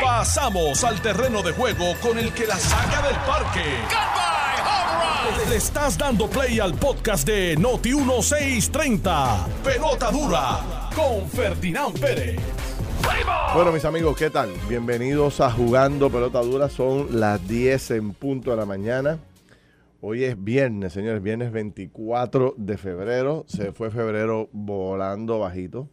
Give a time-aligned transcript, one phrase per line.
[0.00, 3.64] Pasamos al terreno de juego con el que la saca del parque.
[5.48, 9.46] Le estás dando play al podcast de Noti 1630.
[9.64, 12.40] Pelota dura con Ferdinand Pérez.
[13.54, 14.50] Bueno, mis amigos, ¿qué tal?
[14.68, 16.68] Bienvenidos a Jugando Pelota Dura.
[16.68, 19.18] Son las 10 en punto de la mañana.
[20.00, 23.44] Hoy es viernes, señores, viernes 24 de febrero.
[23.46, 25.88] Se fue febrero volando bajito.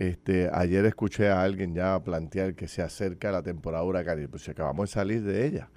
[0.00, 4.30] Este, ayer escuché a alguien ya plantear que se acerca la temporada huracanil.
[4.30, 5.68] Pues acabamos de salir de ella.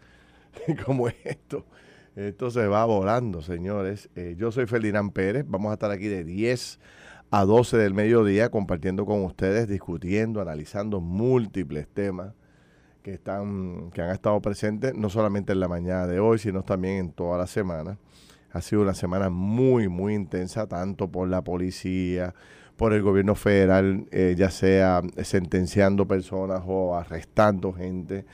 [0.85, 1.65] ¿Cómo es esto?
[2.15, 4.09] Esto se va volando, señores.
[4.15, 5.43] Eh, yo soy Ferdinand Pérez.
[5.45, 6.79] Vamos a estar aquí de 10
[7.31, 12.34] a 12 del mediodía compartiendo con ustedes, discutiendo, analizando múltiples temas
[13.01, 16.95] que están que han estado presentes no solamente en la mañana de hoy, sino también
[16.95, 17.98] en toda la semana.
[18.53, 22.34] Ha sido una semana muy muy intensa tanto por la policía,
[22.77, 28.26] por el gobierno federal, eh, ya sea sentenciando personas o arrestando gente.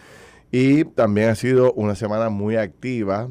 [0.52, 3.30] Y también ha sido una semana muy activa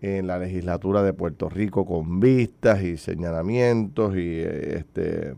[0.00, 5.34] en la legislatura de Puerto Rico con vistas y señalamientos y eh, este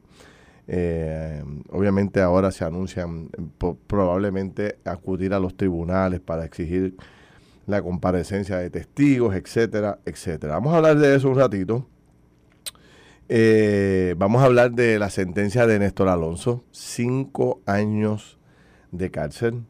[0.66, 3.28] eh, obviamente ahora se anuncian
[3.86, 6.96] probablemente acudir a los tribunales para exigir
[7.66, 10.54] la comparecencia de testigos, etcétera, etcétera.
[10.54, 11.86] Vamos a hablar de eso un ratito.
[13.28, 18.38] Eh, vamos a hablar de la sentencia de Néstor Alonso, cinco años
[18.92, 19.64] de cárcel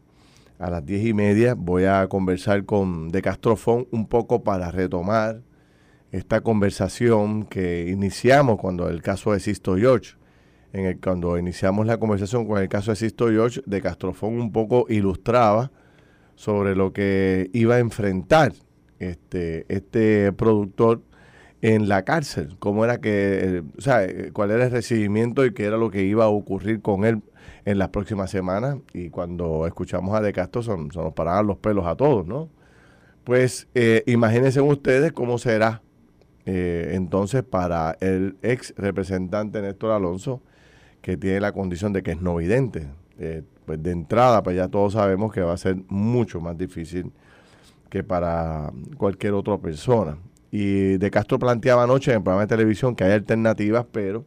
[0.59, 5.43] a las diez y media voy a conversar con De Castrofón un poco para retomar
[6.13, 10.15] esta conversación que iniciamos cuando el caso de Sisto George.
[10.73, 14.53] En el, cuando iniciamos la conversación con el caso de Sisto George, De Castrofón un
[14.53, 15.71] poco ilustraba
[16.37, 18.53] sobre lo que iba a enfrentar
[18.99, 21.03] este, este productor
[21.65, 25.79] en la cárcel, cómo era que, o sea, cuál era el recibimiento y qué era
[25.79, 27.23] lo que iba a ocurrir con él
[27.65, 28.77] en las próximas semanas.
[28.93, 32.51] Y cuando escuchamos a De Castro, se nos paraban los pelos a todos, ¿no?
[33.25, 35.81] Pues eh, imagínense ustedes cómo será
[36.45, 40.43] eh, entonces para el ex representante Néstor Alonso,
[41.01, 42.89] que tiene la condición de que es no vidente.
[43.19, 47.11] Eh, pues de entrada, pues ya todos sabemos que va a ser mucho más difícil
[47.89, 50.19] que para cualquier otra persona.
[50.57, 54.25] Y De Castro planteaba anoche en el programa de televisión que hay alternativas, pero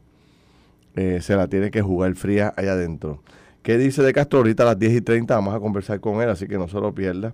[0.97, 3.23] eh, se la tiene que jugar fría allá adentro.
[3.63, 4.39] ¿Qué dice de Castro?
[4.39, 6.81] Ahorita a las 10 y 30 vamos a conversar con él, así que no se
[6.81, 7.33] lo pierda.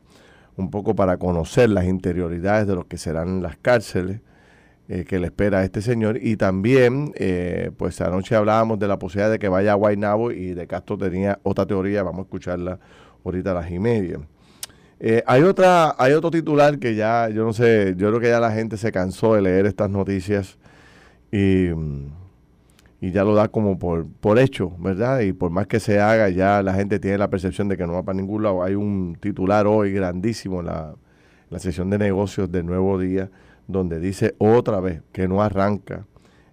[0.57, 4.21] Un poco para conocer las interioridades de lo que serán las cárceles
[4.87, 6.19] eh, que le espera a este señor.
[6.21, 10.53] Y también, eh, pues anoche hablábamos de la posibilidad de que vaya a Guaynabo y
[10.53, 12.79] de Castro tenía otra teoría, vamos a escucharla
[13.25, 14.19] ahorita a las y media.
[15.25, 18.51] Hay otra, hay otro titular que ya, yo no sé, yo creo que ya la
[18.51, 20.57] gente se cansó de leer estas noticias
[21.31, 21.69] y
[23.03, 25.19] y ya lo da como por, por hecho, ¿verdad?
[25.19, 27.91] Y por más que se haga, ya la gente tiene la percepción de que no
[27.91, 28.63] va para ningún lado.
[28.63, 30.95] Hay un titular hoy grandísimo en la,
[31.57, 33.29] sesión de negocios del Nuevo Día,
[33.67, 36.05] donde dice otra vez que no arranca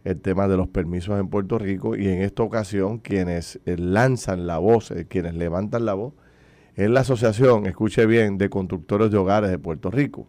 [0.03, 4.49] el tema de los permisos en Puerto Rico y en esta ocasión quienes eh, lanzan
[4.49, 6.15] la voz, eh, quienes levantan la voz,
[6.77, 10.29] es la asociación, escuche bien, de constructores de hogares de Puerto Rico.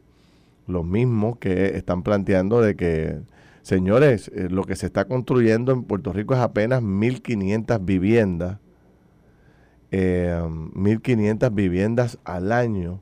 [0.67, 3.19] Los mismos que están planteando de que
[3.61, 8.57] Señores, eh, lo que se está construyendo en Puerto Rico es apenas 1.500 viviendas,
[9.91, 13.01] 1.500 eh, viviendas al año,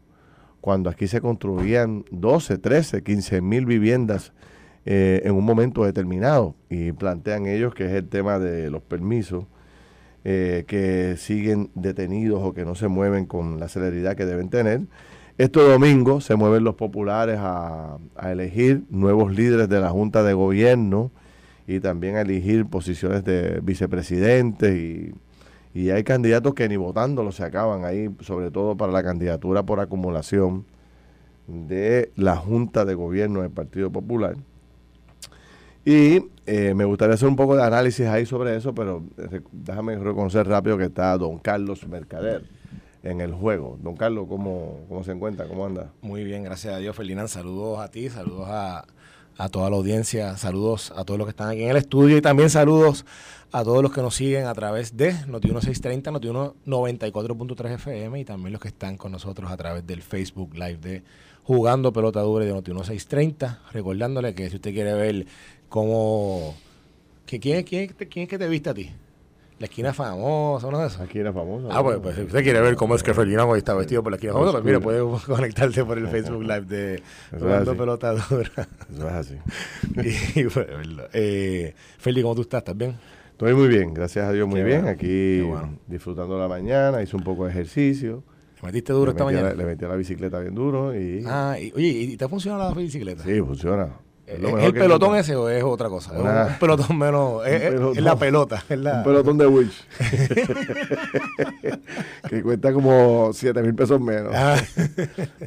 [0.60, 4.34] cuando aquí se construían 12, 13, 15 mil viviendas
[4.86, 6.56] eh, en un momento determinado.
[6.70, 9.46] Y plantean ellos que es el tema de los permisos,
[10.24, 14.82] que siguen detenidos o que no se mueven con la celeridad que deben tener.
[15.40, 21.12] Este domingo se mueven los populares a, elegir nuevos líderes de la Junta de Gobierno
[21.66, 25.14] y también a elegir posiciones de vicepresidentes y,
[25.92, 30.66] hay candidatos que ni votándolo se acaban ahí, sobre todo para la candidatura por acumulación
[31.48, 34.36] de la Junta de Gobierno del Partido Popular.
[35.90, 39.02] Y eh, me gustaría hacer un poco de análisis ahí sobre eso, pero
[39.52, 42.46] déjame reconocer rápido que está don Carlos Mercader
[43.02, 43.80] en el juego.
[43.82, 45.48] Don Carlos, ¿cómo, cómo se encuentra?
[45.48, 45.92] ¿Cómo anda?
[46.04, 47.28] Muy bien, gracias a Dios, Ferdinand.
[47.28, 48.86] Saludos a ti, saludos a,
[49.52, 52.52] toda la audiencia, saludos a todos los que están aquí en el estudio y también
[52.52, 53.04] saludos
[53.52, 58.62] a todos los que nos siguen a través de Noti1630, Noti194.3 FM y también los
[58.62, 61.04] que están con nosotros a través del Facebook Live de
[61.42, 63.58] Jugando Pelota Dura de Noti1630.
[63.72, 65.26] Recordándole que si usted quiere ver
[65.70, 66.56] cómo...
[67.26, 68.92] Que, ¿quién, quién, ¿Quién es que te viste a ti?
[69.60, 71.00] La esquina famosa, uno de esos.
[71.00, 71.68] La esquina famosa.
[71.70, 74.14] Ah, pues, pues, si usted quiere ver cómo es que Ferdinand hoy está vestido por
[74.14, 77.04] la esquina famosa, pues mire, puede conectarse por el Facebook Live de
[77.38, 78.68] Jugando Pelota Dura.
[78.94, 79.36] Eso es así.
[80.40, 80.66] y, pues,
[81.12, 82.60] eh, Feli, ¿cómo tú estás?
[82.60, 82.96] ¿Estás bien?
[83.32, 84.88] Estoy muy bien, gracias a Dios, muy bien.
[84.88, 85.44] Aquí
[85.88, 88.24] disfrutando la mañana, hice un poco de ejercicio.
[88.62, 89.54] ¿Le metiste duro esta mañana?
[89.54, 91.24] le metí a la bicicleta bien duro y...
[91.26, 93.24] Ah, y, oye, ¿y te funciona la bicicleta?
[93.24, 93.90] Sí, funciona.
[94.30, 96.12] ¿Es, el pelotón ese o es otra cosa?
[96.12, 97.46] un pelotón menos.
[97.48, 98.64] es, la pelota.
[98.70, 99.84] Un pelotón de Wish.
[102.30, 104.32] que cuesta como 7 mil pesos menos.
[104.36, 104.58] Ah.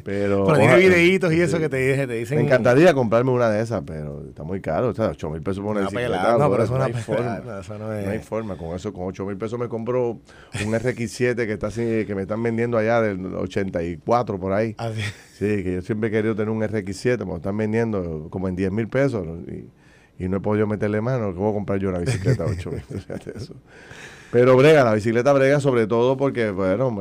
[0.03, 0.45] pero.
[0.45, 2.37] Pero tiene videitos y eso que te, te, dicen.
[2.37, 4.89] Me encantaría comprarme una de esas, pero está muy caro.
[4.89, 6.37] O sea, 8 mil pesos por una bicicleta.
[6.37, 7.41] No, pero eso no, hay forma.
[7.79, 8.57] No, hay forma.
[8.57, 12.23] Con eso, con 8 mil pesos me compro un RX7 que está así, que me
[12.23, 14.75] están vendiendo allá del 84 por ahí.
[14.77, 15.01] Así.
[15.43, 18.55] Sí, que yo siempre he querido tener un RX7, me lo están vendiendo como en
[18.55, 19.27] 10 mil pesos
[20.17, 22.71] y, no he podido meterle mano, que voy a comprar yo una bicicleta 8
[24.31, 26.97] Pero brega, la bicicleta brega sobre todo porque, bueno,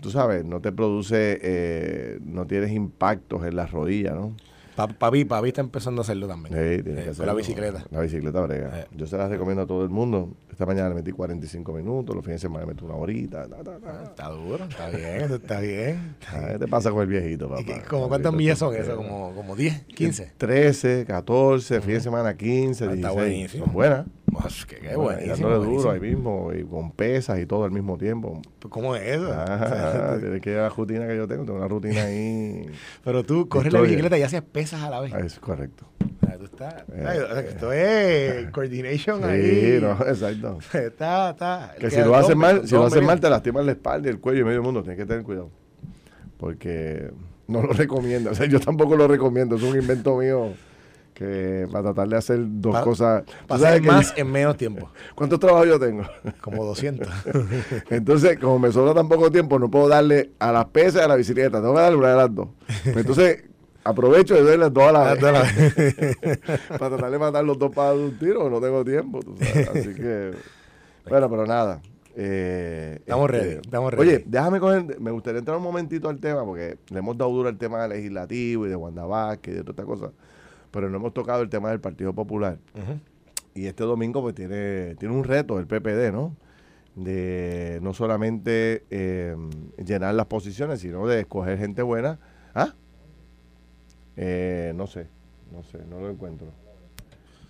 [0.00, 4.34] tú sabes, no te produce, eh, no tienes impactos en las rodillas, ¿no?
[4.76, 6.54] Papi, papi está empezando a hacerlo también.
[6.54, 7.26] Sí, tiene que hacerlo.
[7.26, 7.84] La bicicleta.
[7.90, 8.80] La bicicleta brega.
[8.80, 8.86] Eh.
[8.96, 10.36] Yo se la recomiendo a todo el mundo.
[10.50, 13.46] Esta mañana le metí 45 minutos, los fines de semana le metí una horita.
[13.52, 16.16] Ah, está duro, está bien, está bien.
[16.50, 17.82] ¿Qué te pasa con el viejito, papá?
[17.88, 18.94] ¿Cómo cuántas millas son esas?
[18.96, 20.32] ¿Como, ¿Como 10, 15?
[20.36, 22.94] 13, 14, fin de semana 15, 16.
[22.94, 23.64] Está buenísimo.
[23.64, 24.06] Son buenas.
[24.40, 25.48] Pues, qué, qué buenísimo.
[25.48, 28.42] Dándole duro ahí mismo, y con pesas y todo al mismo tiempo.
[28.58, 29.32] Pues, ¿Cómo es eso?
[29.32, 32.66] Ah, tienes que ir a la rutina que yo tengo, tengo una rutina ahí.
[33.04, 35.14] Pero tú corres la bicicleta y haces pesas a la vez.
[35.14, 35.86] Es correcto.
[36.38, 39.78] tú estás, eh, esto es coordination sí, ahí.
[39.80, 40.58] no, exacto.
[40.72, 41.74] Está, está.
[41.78, 44.20] Que si lo haces mal, si lo haces mal te lastimas la espalda y el
[44.20, 45.50] cuello y medio mundo, tienes que tener cuidado.
[46.38, 47.10] Porque
[47.46, 50.52] no lo recomiendo, o sea, yo tampoco lo recomiendo, es un invento mío
[51.14, 53.22] que para tratar de hacer dos cosas.
[53.46, 54.90] Para hacer más en menos tiempo.
[55.14, 56.02] ¿Cuántos trabajos yo tengo?
[56.40, 57.08] Como 200.
[57.90, 61.08] Entonces, como me sobra tan poco tiempo, no puedo darle a las pesas y a
[61.08, 61.60] la bicicleta.
[61.60, 62.48] Tengo que darle una de las dos.
[62.84, 63.44] Entonces,
[63.84, 66.16] aprovecho y doy las dos a la vez.
[66.68, 69.20] para tratar de matar los dos para un tiro, no tengo tiempo.
[69.40, 70.32] Así que,
[71.08, 71.80] bueno, pero nada.
[72.16, 74.08] Eh, estamos este, ready, estamos ready.
[74.08, 77.48] Oye, déjame coger, me gustaría entrar un momentito al tema, porque le hemos dado duro
[77.48, 80.12] al tema legislativo y de Wanda Vázquez y de toda esta cosa
[80.74, 82.58] pero no hemos tocado el tema del Partido Popular.
[83.54, 86.36] Y este domingo pues tiene, tiene un reto el PPD, ¿no?
[86.96, 89.36] De no solamente eh,
[89.78, 92.18] llenar las posiciones, sino de escoger gente buena.
[92.56, 92.74] ¿Ah?
[94.16, 95.06] Eh, no sé,
[95.52, 96.48] no sé, no lo encuentro.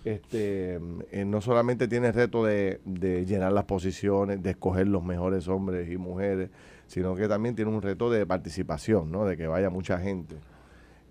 [0.03, 5.03] Este, eh, no solamente tiene el reto de, de, llenar las posiciones, de escoger los
[5.03, 6.51] mejores hombres y mujeres,
[6.85, 9.25] sino que también tiene un reto de participación, ¿no?
[9.25, 10.35] De que vaya mucha gente.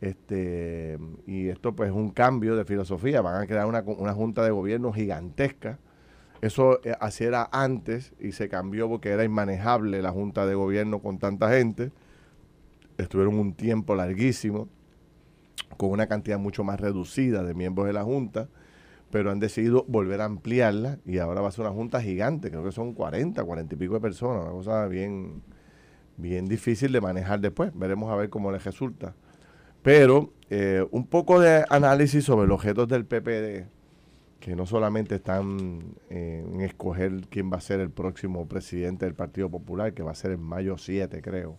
[0.04, 4.44] Este, y esto pues es un cambio de filosofía, van a crear una, una junta
[4.44, 5.78] de gobierno gigantesca.
[6.42, 10.98] Eso eh, así era antes y se cambió porque era inmanejable la junta de gobierno
[10.98, 11.90] con tanta gente.
[12.98, 14.68] Estuvieron un tiempo larguísimo
[15.78, 18.50] con una cantidad mucho más reducida de miembros de la junta,
[19.10, 22.62] pero han decidido volver a ampliarla y ahora va a ser una junta gigante, creo
[22.62, 25.42] que son 40, 40 y pico de personas, una cosa bien,
[26.18, 27.72] bien difícil de manejar después.
[27.74, 29.14] Veremos a ver cómo les resulta.
[29.84, 33.68] Pero eh, un poco de análisis sobre los objetos del PPD,
[34.40, 39.50] que no solamente están en escoger quién va a ser el próximo presidente del Partido
[39.50, 41.58] Popular, que va a ser en mayo 7, creo.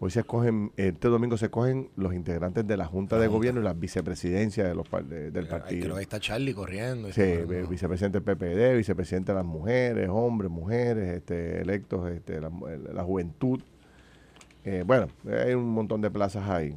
[0.00, 3.64] Hoy se escogen, este domingo se escogen los integrantes de la Junta de Gobierno y
[3.64, 5.84] las vicepresidencias de los, del partido.
[5.84, 7.10] Creo que está Charlie corriendo.
[7.10, 7.22] Sí,
[7.70, 13.62] vicepresidente del PPD, vicepresidente de las mujeres, hombres, mujeres, este, electos, este, la, juventud.
[14.62, 16.76] Eh, bueno, hay un montón de plazas ahí.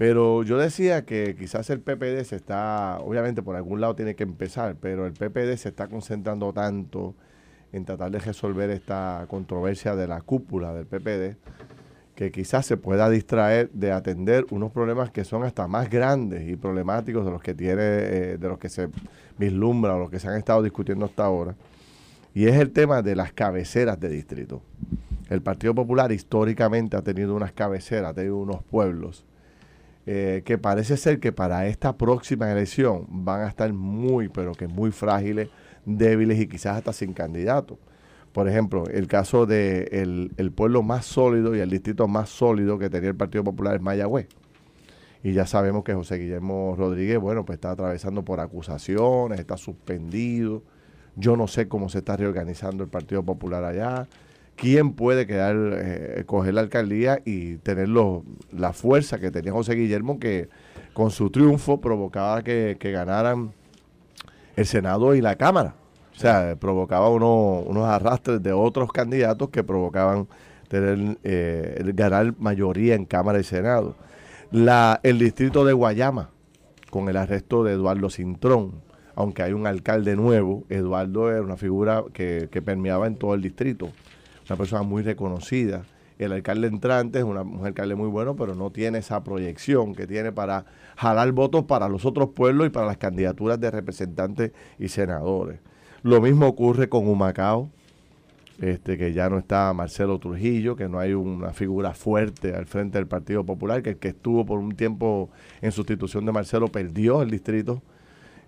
[0.00, 4.22] Pero yo decía que quizás el PPD se está, obviamente por algún lado tiene que
[4.22, 7.14] empezar, pero el PPD se está concentrando tanto
[7.70, 11.36] en tratar de resolver esta controversia de la cúpula del PPD,
[12.14, 16.56] que quizás se pueda distraer de atender unos problemas que son hasta más grandes y
[16.56, 18.88] problemáticos de los que tiene, eh, de los que se
[19.36, 21.56] vislumbra o los que se han estado discutiendo hasta ahora.
[22.32, 24.62] Y es el tema de las cabeceras de distrito.
[25.28, 29.26] El Partido Popular históricamente ha tenido unas cabeceras, ha tenido unos pueblos
[30.06, 34.66] eh, que parece ser que para esta próxima elección van a estar muy, pero que
[34.66, 35.50] muy frágiles,
[35.84, 37.78] débiles y quizás hasta sin candidato.
[38.32, 39.88] Por ejemplo, el caso de
[40.36, 43.82] el, pueblo más sólido y el distrito más sólido que tenía el Partido Popular es
[43.82, 44.28] Mayagüez.
[45.22, 50.62] Y ya sabemos que José Guillermo Rodríguez, bueno, pues está atravesando por acusaciones, está suspendido.
[51.16, 54.08] Yo no sé cómo se está reorganizando el Partido Popular allá
[54.60, 60.20] quién puede quedar, eh, coger la alcaldía y tener la fuerza que tenía José Guillermo,
[60.20, 60.50] que
[60.92, 63.52] con su triunfo provocaba que, ganaran
[64.56, 65.74] el Senado y la Cámara.
[66.14, 70.28] O sea, provocaba unos arrastres de otros candidatos que provocaban
[70.68, 73.96] tener eh, ganar mayoría en Cámara y Senado.
[74.50, 76.28] La, el distrito de Guayama,
[76.90, 78.82] con el arresto de Eduardo Cintrón,
[79.14, 83.40] aunque hay un alcalde nuevo, Eduardo era una figura que, que permeaba en todo el
[83.40, 83.90] distrito,
[84.50, 85.84] una persona muy reconocida.
[86.18, 90.06] El alcalde entrante es una, un alcalde muy bueno, pero no tiene esa proyección que
[90.06, 90.66] tiene para
[90.96, 95.60] jalar votos para los otros pueblos y para las candidaturas de representantes y senadores.
[96.02, 97.70] Lo mismo ocurre con Humacao,
[98.60, 102.98] este, que ya no está Marcelo Trujillo, que no hay una figura fuerte al frente
[102.98, 105.30] del Partido Popular, que el que estuvo por un tiempo
[105.62, 107.82] en sustitución de Marcelo perdió el distrito.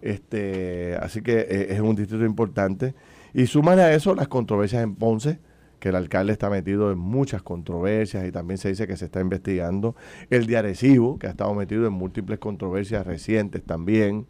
[0.02, 2.94] Este, así que eh, es un distrito importante.
[3.32, 5.38] Y suman a eso las controversias en Ponce,
[5.82, 9.20] que el alcalde está metido en muchas controversias y también se dice que se está
[9.20, 9.96] investigando.
[10.30, 14.28] El de Arecibo, que ha estado metido en múltiples controversias recientes también.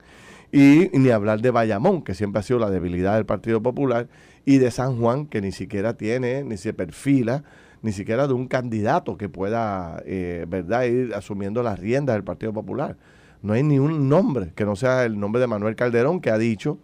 [0.50, 4.08] Y, ni hablar de Bayamón, que siempre ha sido la debilidad del Partido Popular,
[4.46, 7.44] y de San Juan, que ni siquiera tiene, ni se perfila,
[7.82, 12.54] ni siquiera de un candidato que pueda, eh, ¿verdad?, ir asumiendo las riendas del Partido
[12.54, 12.96] Popular.
[13.42, 16.38] No hay ni un nombre que no sea el nombre de Manuel Calderón, que ha
[16.38, 16.78] dicho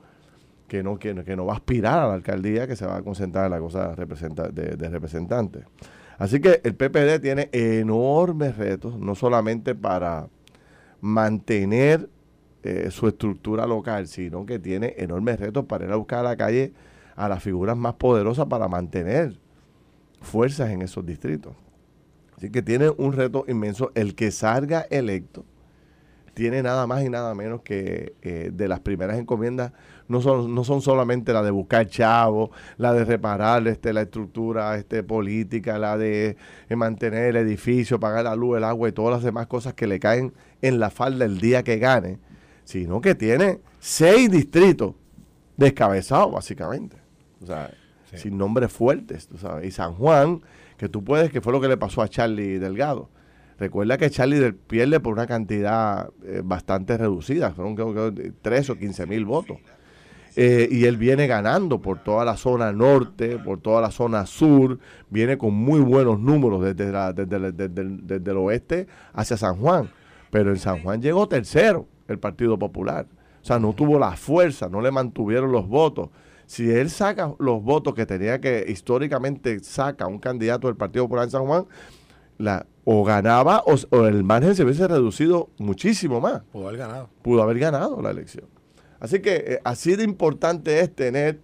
[0.68, 3.46] que no, que, no va a aspirar a la alcaldía, que se va a concentrar
[3.46, 5.64] en la cosa de, de representantes.
[6.18, 10.28] Así que el PPD tiene enormes retos, no solamente para
[11.00, 12.08] mantener
[12.64, 16.37] eh, su estructura local, sino que tiene enormes retos para ir a buscar a la
[16.37, 16.72] calle
[17.14, 19.38] a las figuras más poderosas para mantener
[20.20, 21.54] fuerzas en esos distritos.
[22.37, 23.90] Así que tiene un reto inmenso.
[23.94, 25.44] El que salga electo
[26.34, 29.72] tiene nada más y nada menos que eh, de las primeras encomiendas,
[30.08, 34.76] no son, no son solamente la de buscar chavos, la de reparar este, la estructura
[34.76, 36.36] este, política, la de
[36.68, 39.86] eh, mantener el edificio, pagar la luz, el agua y todas las demás cosas que
[39.86, 42.18] le caen en la falda el día que gane,
[42.64, 44.94] sino que tiene seis distritos
[45.56, 46.96] descabezados, básicamente.
[47.42, 47.70] O sea,
[48.14, 49.66] sin nombres fuertes, tú sabes.
[49.66, 50.40] Y San Juan,
[50.78, 53.10] que tú puedes, que fue lo que le pasó a Charlie Delgado.
[53.58, 58.78] Recuerda que Charlie pierde por una cantidad eh, bastante reducida, fueron creo que 3 o
[58.78, 59.58] 15 mil votos.
[60.40, 64.78] Eh, y él viene ganando por toda la zona norte, por toda la zona sur,
[65.11, 66.92] viene con muy buenos números desde,
[67.26, 69.90] desde, desde el oeste hacia San Juan.
[70.30, 73.09] Pero en San Juan llegó tercero el Partido Popular.
[73.42, 76.11] O sea, no tuvo la fuerza, no le mantuvieron los votos.
[76.47, 81.25] Si él saca los votos que tenía que, históricamente saca un candidato del Partido Popular
[81.25, 81.66] en San Juan,
[82.38, 86.42] la, o ganaba o, el margen se hubiese reducido muchísimo más.
[86.52, 87.11] Pudo haber ganado.
[87.23, 88.47] Pudo haber ganado la elección.
[89.00, 91.40] Así que eh, así de importante es tener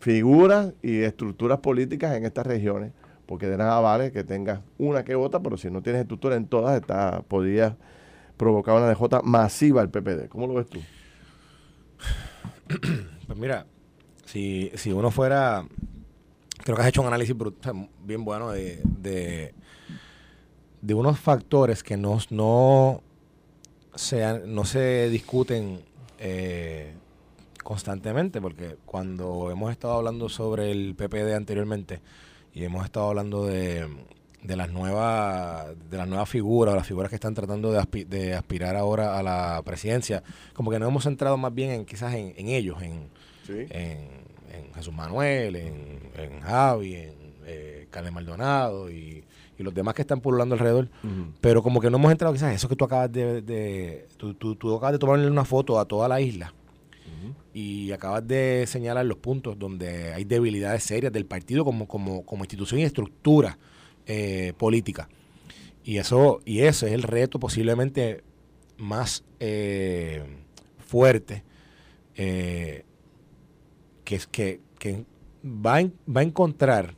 [0.00, 2.92] figuras y estructuras políticas en estas regiones,
[3.26, 6.46] porque de nada vale que tengas una que vota, pero si no tienes estructura en
[6.46, 7.74] todas, está, podrías
[8.36, 10.28] provocar una DJ masiva al PPD.
[10.28, 10.80] ¿Cómo lo ves tú?
[13.28, 13.66] Pues mira,
[14.24, 15.66] si, si uno fuera,
[16.64, 17.36] creo que has hecho un análisis
[18.02, 18.80] bien bueno de,
[20.80, 23.02] de, unos factores que no, no,
[23.94, 25.82] sean, no se discuten
[26.18, 26.94] eh,
[27.62, 32.00] constantemente, porque cuando hemos estado hablando sobre el PPD anteriormente
[32.54, 33.86] y hemos estado hablando de,
[34.42, 39.18] de las nuevas de las nuevas figuras, las figuras que están tratando de, aspirar ahora
[39.18, 40.22] a la presidencia,
[40.54, 43.08] como que nos hemos centrado más bien en quizás en, ellos, en,
[43.48, 44.18] en,
[44.74, 47.14] Jesús Manuel, en, Javi, en
[47.46, 49.24] eh, Carles Maldonado y,
[49.62, 50.88] los demás que están pululando alrededor,
[51.40, 54.76] pero como que no hemos entrado quizás eso que tú acabas de, de tú, tú,
[54.76, 56.54] acabas de tomarle una foto a toda la isla
[57.52, 62.44] y acabas de señalar los puntos donde hay debilidades serias del partido como, como, como
[62.44, 63.58] institución y estructura
[64.06, 65.08] eh, política.
[65.82, 68.22] Y eso, y ese es el reto posiblemente
[68.76, 70.22] más eh,
[70.78, 71.42] fuerte
[72.14, 72.84] eh,
[74.04, 75.04] que, que, que
[75.44, 76.94] va, va a encontrar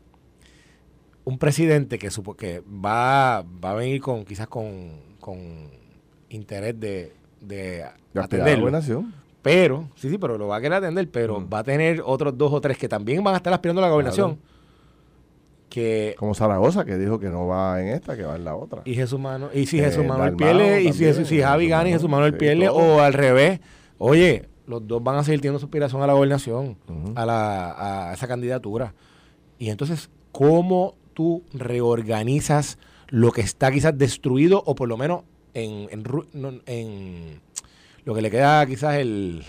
[1.31, 5.39] un presidente que, supo, que va, va a venir con quizás con, con
[6.29, 7.85] interés de, de,
[8.15, 8.71] atenderlo.
[9.43, 12.53] Pero, sí, sí, pero lo va a querer atender, pero va a tener otros dos
[12.53, 14.39] o tres que también van a estar aspirando a la gobernación
[16.19, 18.83] como Zaragoza que dijo que no va en esta que va en la otra.
[18.85, 21.93] Y Jesús Manuel y si eh, Jesús Manuel Piele y si, si Javi gana y
[21.93, 23.61] Jesús Manuel Piele o al revés
[23.99, 26.77] oye los dos van a seguir teniendo su aspiración a la gobernación
[27.15, 28.95] a la a esa candidatura.
[29.59, 35.87] Y entonces cómo tú reorganizas lo que está quizás destruido o por lo menos en,
[35.91, 37.41] en, en
[38.07, 39.45] lo que le queda quizás el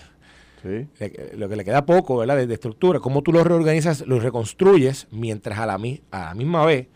[1.34, 2.46] lo que le queda poco, ¿verdad?
[2.46, 6.88] De, estructura, cómo tú lo reorganizas, lo reconstruyes, mientras a la, a la misma vez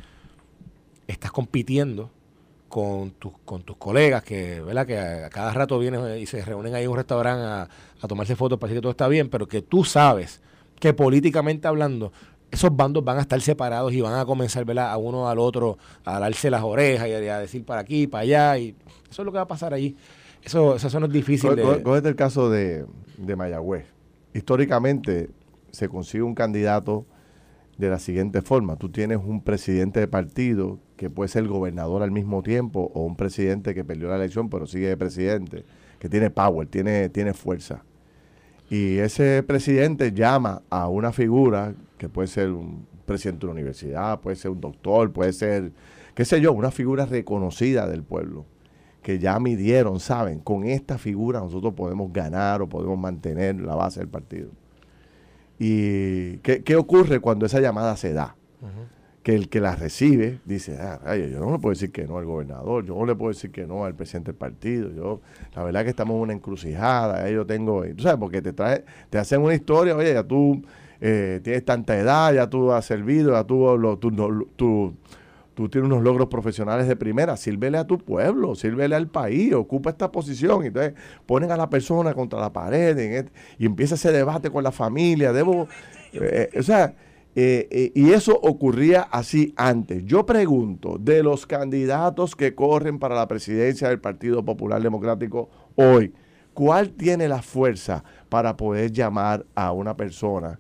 [1.07, 2.11] estás compitiendo
[2.69, 4.87] con, tus con tus colegas que, ¿verdad?
[4.87, 7.69] Que a, cada rato vienen y se reúnen ahí en un restaurante a,
[8.03, 10.43] a tomarse fotos para decir que todo está bien, pero que tú sabes
[10.79, 12.13] que políticamente hablando,
[12.57, 14.91] esos bandos van a estar separados y van a comenzar ¿verdad?
[14.91, 18.59] a uno al otro a darse las orejas y a, decir para aquí, para allá,
[18.59, 18.75] y
[19.11, 19.95] eso es lo que va a pasar allí.
[20.43, 21.51] Eso, eso no es difícil.
[21.83, 22.87] Cógete el caso de,
[23.19, 23.85] de Mayagüez.
[24.33, 25.29] históricamente
[25.71, 27.05] se consigue un candidato
[27.77, 28.77] de la siguiente forma.
[28.77, 33.17] Tú tienes un presidente de partido que puede ser gobernador al mismo tiempo o un
[33.17, 35.65] presidente que perdió la elección pero sigue de presidente,
[35.99, 37.83] que tiene power, tiene, tiene fuerza.
[38.71, 44.21] Y ese presidente llama a una figura que puede ser un presidente de una universidad,
[44.21, 45.73] puede ser un doctor, puede ser,
[46.15, 48.45] qué sé yo, una figura reconocida del pueblo,
[49.03, 54.01] que ya midieron, saben, con esta figura nosotros podemos ganar o podemos mantener la base
[54.01, 54.51] del partido.
[55.59, 58.37] ¿Y qué, ocurre cuando esa llamada se da?
[59.23, 62.27] Que el que la recibe dice, ah, yo no le puedo decir que no al
[62.27, 65.21] gobernador, yo no le puedo decir que no al presidente del partido, yo,
[65.55, 69.19] la verdad que estamos en una encrucijada, yo tengo, tú sabes, porque te trae, te
[69.19, 70.63] hacen una historia, oye, ya tú
[71.01, 74.11] eh, tienes tanta edad, ya tú has servido, ya tú, lo, tú,
[74.57, 74.95] tú,
[75.55, 79.91] tú tienes unos logros profesionales de primera, sírvele a tu pueblo, sírvele al país, ocupa
[79.91, 80.65] esta posición.
[80.65, 83.27] Y entonces ponen a la persona contra la pared
[83.59, 85.33] y empieza ese debate con la familia.
[85.33, 85.67] Debo,
[86.13, 86.95] eh, o sea,
[87.39, 90.03] eh, eh, y eso ocurría así antes.
[90.07, 96.15] Yo pregunto, de los candidatos que corren para la presidencia del Partido Popular Democrático hoy,
[96.55, 100.59] ¿cuál tiene la fuerza para poder llamar a una persona?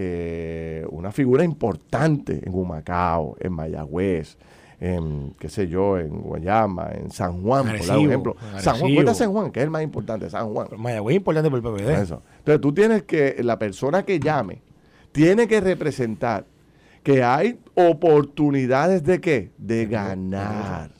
[0.00, 4.38] Eh, una figura importante en Humacao, en Mayagüez,
[4.78, 8.36] en, qué sé yo, en Guayama, en San Juan, por ejemplo.
[8.58, 10.68] San Juan, San Juan, que es el más importante, San Juan.
[10.76, 11.90] Mayagüez es importante por el PPD.
[11.90, 14.62] Entonces tú tienes que, la persona que llame,
[15.10, 16.46] tiene que representar
[17.02, 19.50] que hay oportunidades de qué?
[19.58, 20.92] De ganar.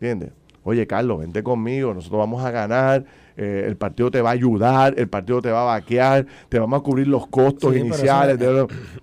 [0.00, 0.30] ¿Entiendes?
[0.64, 3.04] Oye, Carlos, vente conmigo, nosotros vamos a ganar,
[3.40, 6.80] eh, el partido te va a ayudar, el partido te va a vaquear, te vamos
[6.80, 8.36] a cubrir los costos iniciales.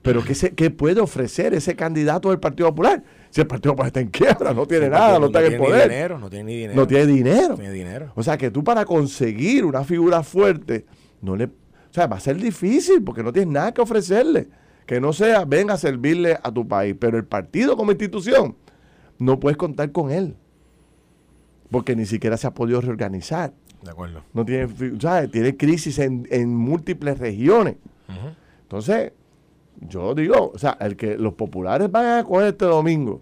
[0.02, 3.02] Pero, ¿qué, se, ¿qué, puede ofrecer ese candidato del Partido Popular?
[3.30, 5.90] Si el Partido Popular está en quiebra, no tiene nada, no, está en el poder.
[5.90, 6.76] Dinero, no tiene ni dinero.
[6.76, 7.48] No tiene dinero.
[7.48, 8.12] No tiene dinero.
[8.14, 10.86] O sea que tú para conseguir una figura fuerte,
[11.22, 11.50] no le, o
[11.92, 14.50] sea, va a ser difícil porque no tienes nada que ofrecerle.
[14.86, 16.94] Que no sea, venga a servirle a tu país.
[17.00, 18.58] Pero el partido como institución,
[19.18, 20.36] no puedes contar con él.
[21.72, 23.54] Porque ni siquiera se ha podido reorganizar.
[23.86, 24.24] De acuerdo.
[24.34, 24.68] No tiene,
[25.00, 25.30] ¿sabes?
[25.30, 27.76] tiene crisis en, múltiples regiones.
[28.64, 29.14] Entonces,
[29.80, 33.22] yo digo, o sea, el que los populares vayan a coger este domingo,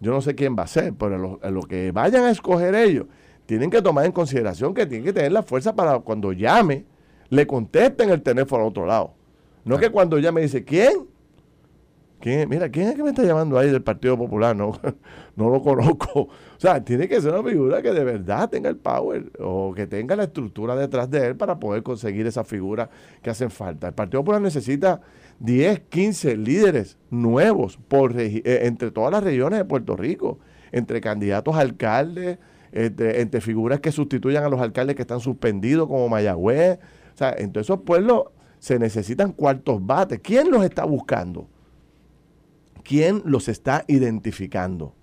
[0.00, 3.06] yo no sé quién va a ser, pero lo, que vayan a escoger ellos,
[3.44, 6.86] tienen que tomar en consideración que tienen que tener la fuerza para cuando llame,
[7.28, 9.12] le contesten el teléfono al otro lado.
[9.66, 11.06] No que cuando llame dice, ¿quién?
[12.20, 12.48] ¿Quién?
[12.48, 14.56] Mira, ¿quién es que me está llamando ahí del Partido Popular?
[14.56, 14.72] No,
[15.36, 16.22] no lo conozco.
[16.22, 19.86] O sea, tiene que ser una figura que de verdad tenga el power o que
[19.86, 22.90] tenga la estructura detrás de él para poder conseguir esa figura
[23.22, 23.88] que hacen falta.
[23.88, 25.00] El Partido Popular necesita
[25.38, 30.40] 10, 15 líderes nuevos por eh, entre todas las regiones de Puerto Rico,
[30.72, 32.38] entre candidatos a alcaldes,
[32.72, 36.80] entre, entre, figuras que sustituyan a los alcaldes que están suspendidos como Mayagüez.
[37.14, 38.24] O sea, en todos esos pueblos
[38.58, 40.18] se necesitan cuartos bates.
[40.20, 41.48] ¿Quién los está buscando?
[42.88, 44.94] ¿Quién los está identificando?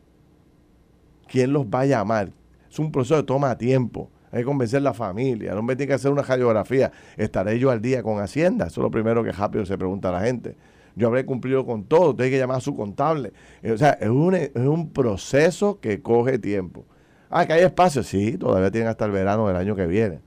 [1.28, 2.32] quién los va a llamar.
[2.70, 4.10] Es un proceso que toma tiempo.
[4.32, 5.52] Hay que convencer a la familia.
[5.52, 6.92] El hombre tiene que hacer una radiografía.
[7.16, 8.68] ¿Estaré yo al día con Hacienda?
[8.68, 10.56] Eso es lo primero que rápido se pregunta a la gente.
[10.96, 12.16] Yo habré cumplido con todo.
[12.16, 13.32] Tiene que llamar a su contable.
[13.62, 16.86] Eh, o sea, es un, es un proceso que coge tiempo.
[17.30, 18.04] Ah, que hay espacio.
[18.04, 20.20] Sí, todavía tienen hasta el verano del año que viene.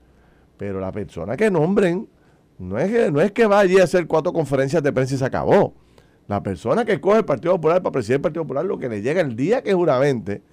[0.57, 2.07] Pero la persona que nombren,
[2.57, 5.25] no es que, no es que vaya a hacer cuatro conferencias de prensa y se
[5.25, 5.73] acabó.
[6.29, 9.01] La persona que coge el Partido Popular para presidir el Partido Popular, lo que le
[9.01, 10.43] llega el día que juramente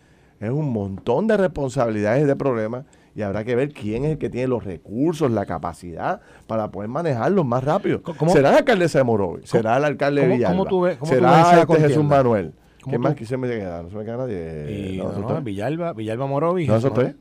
[0.41, 4.31] es un montón de responsabilidades de problemas y habrá que ver quién es el que
[4.31, 8.01] tiene los recursos, la capacidad para poder manejarlos más rápido.
[8.29, 9.43] ¿Será el alcalde de Morovi?
[9.45, 10.97] ¿Será el alcalde de Villalba?
[11.03, 12.55] ¿Será este Jesús Manuel?
[12.89, 13.83] ¿Qué más quise me queda?
[13.83, 14.97] No se me queda nadie.
[14.97, 16.67] no, Villalba, Villalba Morovi.
[16.67, 17.17] ¿No esos tres?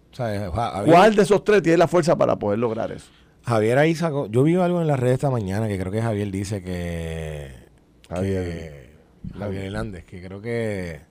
[0.85, 3.07] ¿Cuál de esos tres tiene la fuerza para poder lograr eso?
[3.43, 4.27] Javier ahí sacó...
[4.27, 7.64] Yo vi algo en las redes esta mañana que creo que Javier dice que...
[8.09, 8.91] Javier,
[9.37, 11.01] Javier Hernández, que creo que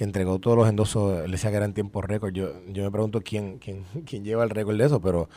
[0.00, 2.32] que entregó todos los endosos, le decía que era en tiempo récord.
[2.32, 5.28] Yo, yo me pregunto quién, quién, quién lleva el récord de eso, pero,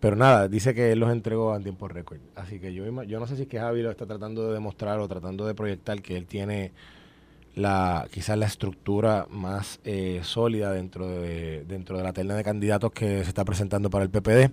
[0.00, 2.18] pero nada, dice que él los entregó en tiempo récord.
[2.34, 4.98] Así que yo, yo no sé si es que Javi lo está tratando de demostrar
[4.98, 6.72] o tratando de proyectar que él tiene
[7.54, 12.90] la quizás la estructura más eh, sólida dentro de, dentro de la terna de candidatos
[12.90, 14.50] que se está presentando para el PPD.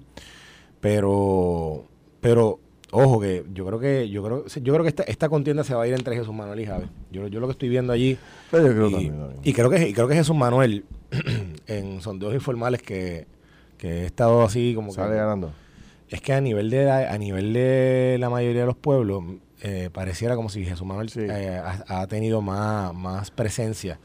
[0.79, 1.87] Pero,
[2.21, 2.59] pero
[2.91, 5.83] Ojo que yo creo que yo creo yo creo que esta, esta contienda se va
[5.83, 6.85] a ir entre Jesús Manuel y Javi.
[7.11, 8.17] Yo, yo lo que estoy viendo allí
[9.43, 10.85] y, creo que creo que Jesús Manuel
[11.67, 13.27] en sondeos informales que,
[13.77, 15.51] que he estado así como sale ganando.
[16.09, 19.23] Es que a nivel de a nivel de la mayoría de los pueblos
[19.61, 23.99] eh, pareciera como si Jesús Manuel eh, ha, tenido más, más presencia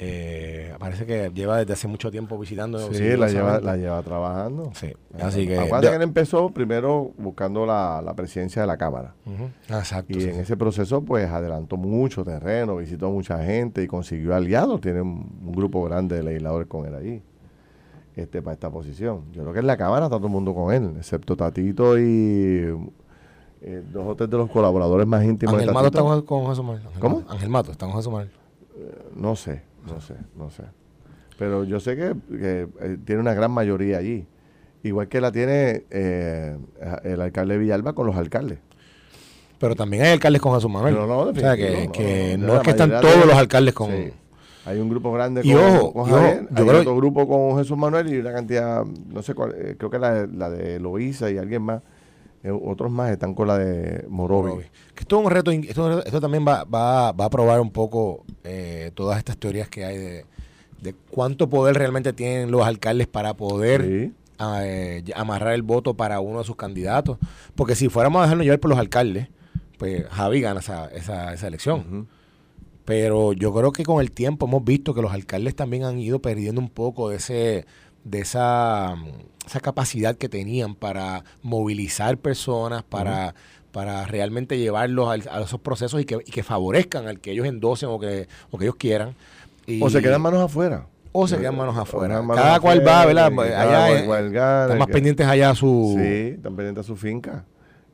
[0.00, 2.78] Eh, parece que lleva desde hace mucho tiempo visitando.
[2.92, 4.70] Sí, la lleva, la lleva trabajando.
[4.74, 5.58] Sí, así que...
[5.58, 9.14] Acuérdate que él empezó primero buscando la, presidencia de la Cámara.
[9.68, 10.16] Exacto.
[10.16, 14.80] Y en ese proceso, pues, adelantó mucho terreno, visitó mucha gente y consiguió aliados.
[14.80, 17.22] Tiene un, grupo grande de legisladores con él allí.
[18.14, 19.24] Este, para esta posición.
[19.32, 22.66] Yo creo que en la Cámara está todo el mundo con él, excepto Tatito y
[23.60, 26.62] eh, dos o tres de los colaboradores más íntimos Ángel de Mato está con, José
[26.62, 26.82] Manuel.
[26.98, 27.22] ¿Cómo?
[27.28, 28.30] Ángel Mato está con José Manuel.
[28.76, 30.64] Eh, no sé, no sé, no sé.
[31.38, 34.26] Pero yo sé que, eh, tiene una gran mayoría allí.
[34.82, 38.58] Igual que la tiene el alcalde de Villalba con los alcaldes.
[39.58, 40.94] Pero también hay alcaldes con Jesús Manuel.
[40.94, 43.90] No, no, o sea, que, no, es que están todos los alcaldes con...
[44.64, 48.84] Hay un grupo grande con, ojo, hay otro grupo con Jesús Manuel y una cantidad,
[48.84, 51.97] no sé cuál, creo que la, la de Loíza y alguien más eh,
[52.44, 54.64] otros más están con la de Morovi.
[54.94, 58.92] Que esto es un reto, esto, también va, va, va, a probar un poco eh,
[58.94, 60.24] todas estas teorías que hay de,
[61.10, 66.44] cuánto poder realmente tienen los alcaldes para poder eh, amarrar el voto para uno de
[66.44, 67.18] sus candidatos.
[67.54, 69.28] Porque si fuéramos a dejarnos llevar por los alcaldes,
[69.76, 72.08] pues Javi gana esa, esa, esa elección.
[72.84, 76.20] Pero yo creo que con el tiempo hemos visto que los alcaldes también han ido
[76.20, 77.66] perdiendo un poco de ese
[78.10, 78.96] de esa
[79.48, 83.34] esa capacidad que tenían para movilizar personas, para,
[83.72, 88.28] para realmente llevarlos a, esos procesos y que, favorezcan al que ellos endosen o que,
[88.50, 89.14] o que ellos quieran.
[89.80, 90.86] o se quedan manos afuera.
[91.12, 92.22] O se quedan manos afuera.
[92.34, 93.32] Cada cual va, ¿verdad?
[93.38, 95.96] Allá están más pendientes allá a su...
[95.98, 97.44] Sí, están pendientes a su finca.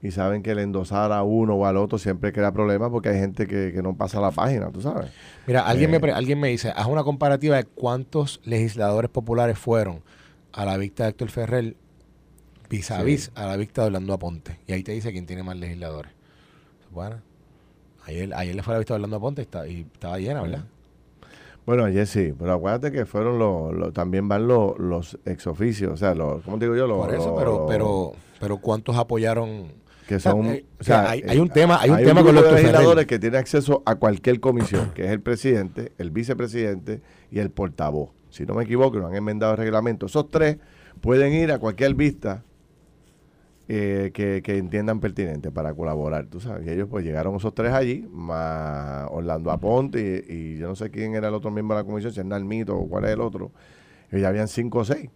[0.05, 3.19] Y saben que el endosar a uno o al otro siempre crea problemas porque hay
[3.19, 5.11] gente que, no pasa la página, tú sabes.
[5.47, 6.13] Mira, alguien, me, eh.
[6.13, 10.03] alguien me dice, haz una comparativa de cuántos legisladores populares fueron
[10.53, 11.77] a la vista de Héctor Ferrer
[12.69, 14.61] vis a vis a la vista de Orlando Aponte.
[14.67, 16.13] Y ahí te dice quién tiene más legisladores.
[16.91, 17.23] Bueno,
[18.05, 20.43] ayer, ayer le fue a la vista de Orlando Aponte y, está, y estaba llena,
[20.43, 20.65] ¿verdad?
[21.65, 26.15] Bueno, ayer sí, pero acuérdate que fueron los, también van los, los exoficios, o sea,
[26.15, 26.87] los, ¿cómo digo yo?
[26.87, 29.83] Los, Por eso, pero, pero, pero ¿cuántos apoyaron?
[30.07, 33.07] Que son, eh, o sea, hay, hay, un tema, hay un tema con los legisladores
[33.07, 38.11] que tienen acceso a cualquier comisión, que es el presidente, el vicepresidente y el portavoz
[38.35, 40.59] si no me equivoco, no han enmendado el reglamento, esos tres
[41.01, 42.43] pueden ir a cualquier vista
[43.69, 46.67] eh, que, entiendan pertinente para colaborar, tú sabes.
[46.67, 51.15] Y ellos pues llegaron esos tres allí, más Orlando Aponte y, yo no sé quién
[51.15, 53.53] era el otro miembro de la comisión, si es Nalmito o cuál es el otro.
[54.11, 55.11] Y ya habían cinco o seis.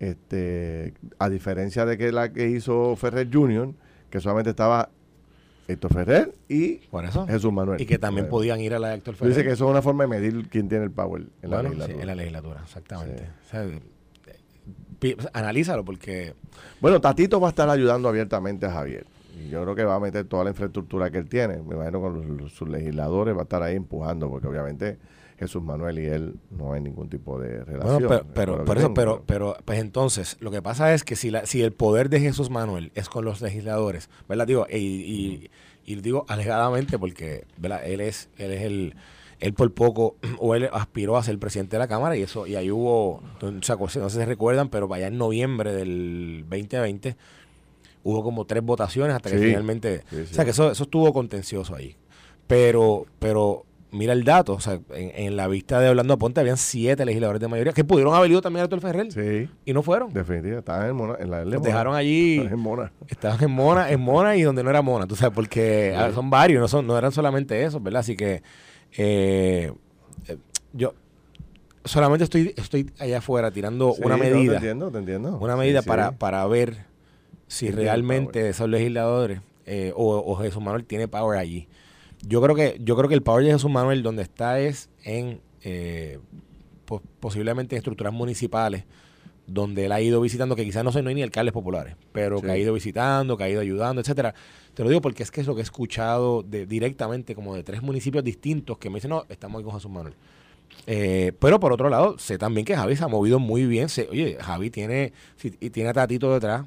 [0.00, 3.72] Este, a diferencia de que la que hizo Ferrer Jr.,
[4.14, 4.90] que solamente estaba
[5.66, 6.82] Héctor Ferrer y
[7.26, 7.80] Jesús Manuel.
[7.80, 9.34] Y que también podían ir a la de Héctor Ferrer.
[9.34, 12.00] Dice que eso es una forma de medir quién tiene el power en la legislatura.
[12.00, 13.28] en la legislatura, exactamente.
[15.32, 16.34] analízalo porque...
[16.80, 19.04] Bueno, Tatito va a estar ayudando abiertamente a Javier.
[19.36, 21.56] Y yo creo que va a meter toda la infraestructura que él tiene.
[21.56, 24.96] Me imagino con sus legisladores va a estar ahí empujando porque obviamente
[25.38, 28.06] Jesús Manuel y él no hay ningún tipo de relación.
[28.06, 31.44] Bueno, pero, pero, eso, pero, pero, pues entonces, lo que pasa es que si, la,
[31.46, 34.46] si el poder de Jesús Manuel es con los legisladores, ¿verdad?
[34.46, 35.50] Digo, y,
[35.84, 37.84] y, digo alegadamente porque, ¿verdad?
[37.84, 38.94] Él es, él es el,
[39.40, 42.54] él por poco, o él aspiró a ser presidente de la Cámara y eso, y
[42.54, 47.16] ahí hubo, o sea, no sé si se recuerdan, pero allá en noviembre del 2020
[48.04, 51.96] hubo como tres votaciones hasta que finalmente, o sea, que eso, eso estuvo contencioso ahí.
[52.46, 57.04] Pero, pero mira el dato, o sea, en, la vista de Orlando Aponte habían siete
[57.04, 59.12] legisladores de mayoría que pudieron haber ido también a Héctor Ferrer.
[59.12, 59.48] Sí.
[59.64, 60.12] Y no fueron.
[60.12, 61.16] Definitivamente, estaban en Mona.
[61.18, 62.38] En la Los dejaron allí.
[62.38, 62.92] Estaban en Mona.
[63.08, 66.60] Estaban en Mona, en Mona y donde no era Mona, tú sabes, porque son varios,
[66.60, 68.00] no, son, no eran solamente esos, ¿verdad?
[68.00, 68.42] Así que
[68.96, 69.72] eh,
[70.28, 70.36] eh,
[70.72, 70.94] yo
[71.84, 74.52] solamente estoy, estoy allá afuera tirando una medida.
[74.52, 75.38] te entiendo, te entiendo.
[75.38, 76.86] Una medida para, para ver
[77.46, 81.68] si realmente esos legisladores eh, o, o Jesús Manuel tiene power allí.
[82.26, 85.40] Yo creo que, yo creo que el power de Jesús Manuel donde está es en
[85.62, 86.18] eh,
[87.20, 88.84] posiblemente en estructuras municipales
[89.46, 92.40] donde él ha ido visitando, que quizás no, sé, no hay ni alcaldes populares, pero
[92.40, 94.34] que ha ido visitando, que ha ido ayudando, etcétera.
[94.72, 97.62] Te lo digo porque es que es lo que he escuchado de, directamente como de
[97.62, 100.14] tres municipios distintos que me dicen, no, estamos ahí con Jesús Manuel.
[100.86, 103.88] Eh, pero por otro lado, sé también que Javi se ha movido muy bien.
[104.10, 106.64] oye, Javi tiene, y tiene a Tatito detrás.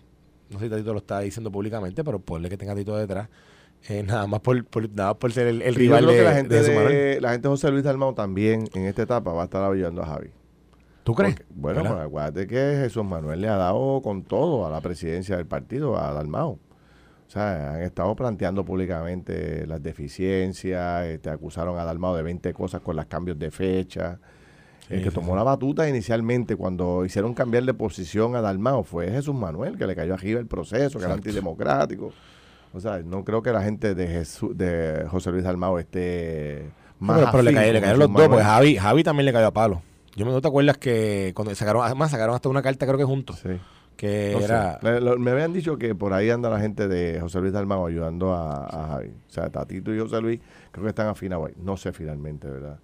[0.50, 3.28] No sé si Tatito lo está diciendo públicamente, pero ponle que tenga a Tatito detrás.
[3.90, 7.48] Eh, nada más por, nada por ser el, rival de, la gente de, la gente
[7.48, 10.30] José Luis Dalmau también en esta etapa va a estar apoyando a Javi.
[11.04, 11.38] ¿Tú crees?
[11.56, 15.46] bueno, pues acuérdate que Jesús Manuel le ha dado con todo a la presidencia del
[15.46, 16.60] partido, a Dalmau.
[17.28, 22.82] O sea, han estado planteando públicamente las deficiencias, este, acusaron a Dalmau de 20 cosas
[22.82, 24.20] con los cambios de fecha.
[24.90, 29.36] el que tomó la batuta inicialmente cuando hicieron cambiar de posición a Dalmau fue Jesús
[29.36, 32.12] Manuel, que le cayó arriba el proceso, que era antidemocrático.
[32.74, 37.30] O sea, no creo que la gente de, Jesús, de José Luis Dalmao esté más
[37.32, 38.44] pero, le, cayeron, cayeron los dos, pues.
[38.46, 39.82] Javi, Javi también le cayó a palo.
[40.16, 43.04] Yo me, ¿no te acuerdas que cuando sacaron, además sacaron hasta una carta creo que
[43.04, 43.50] juntos, Sí.
[43.96, 44.46] que No sé.
[44.46, 44.80] era...
[44.82, 47.86] Me, lo- me habían dicho que por ahí anda la gente de José Luis Dalmau
[47.86, 49.10] ayudando a, a Javi.
[49.10, 50.40] O sea, Tatito y José Luis
[50.72, 51.54] creo que están afinados ahí.
[51.64, 52.80] No sé finalmente, ¿verdad?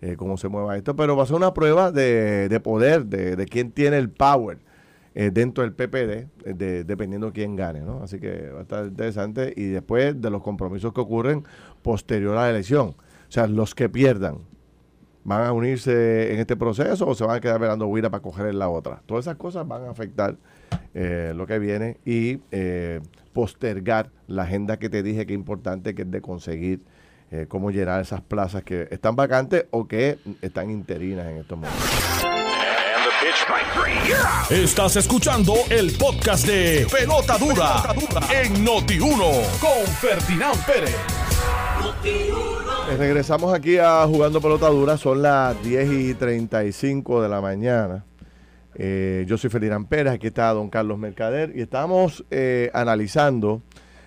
[0.00, 3.36] Eh, cómo se mueva esto, pero va a ser una prueba de, de poder, de,
[3.36, 4.58] de quién tiene el power
[5.14, 8.02] eh, dentro del PPD, eh, de- dependiendo quién gane, ¿no?
[8.02, 11.44] Así que va a estar interesante y después de los compromisos que ocurren
[11.82, 12.88] posterior a la elección.
[12.88, 12.94] O
[13.32, 14.38] sea, los que pierdan,
[15.24, 18.46] van a unirse en este proceso o se van a quedar velando huida para coger
[18.46, 19.02] en la otra.
[19.06, 20.36] Todas esas cosas van a afectar
[20.94, 23.00] eh, lo que viene y eh,
[23.32, 26.80] postergar la agenda que te dije que es importante, que es de conseguir
[27.30, 32.11] eh, cómo llenar esas plazas que están vacantes o que están interinas en estos momentos.
[34.50, 37.82] Estás escuchando el podcast de Pelota Dura,
[38.42, 40.96] en Noti1 con Ferdinand Pérez.
[42.98, 48.04] Regresamos aquí a Jugando Pelota Dura, son las 10 y 35 de la mañana.
[48.74, 53.62] Eh, yo soy Ferdinand Pérez, aquí está don Carlos Mercader y estamos eh, analizando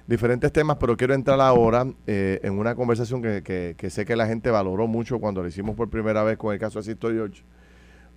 [0.07, 4.49] diferentes temas, pero quiero entrar ahora eh, en una conversación que sé que la gente
[4.49, 7.43] valoró mucho cuando lo hicimos por primera vez con el caso de Sisto George,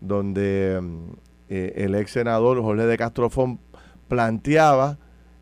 [0.00, 1.10] donde mm,
[1.48, 3.60] eh, el ex senador Jorge de Castrofón
[4.08, 4.98] planteaba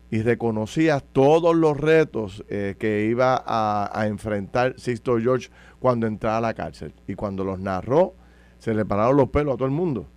[0.09, 6.37] y reconocía todos los retos eh, que iba a, a enfrentar Sixto George cuando entraba
[6.37, 6.93] a la cárcel.
[7.07, 8.15] Y cuando los narró,
[8.59, 10.07] se le pararon los pelos a todo el mundo.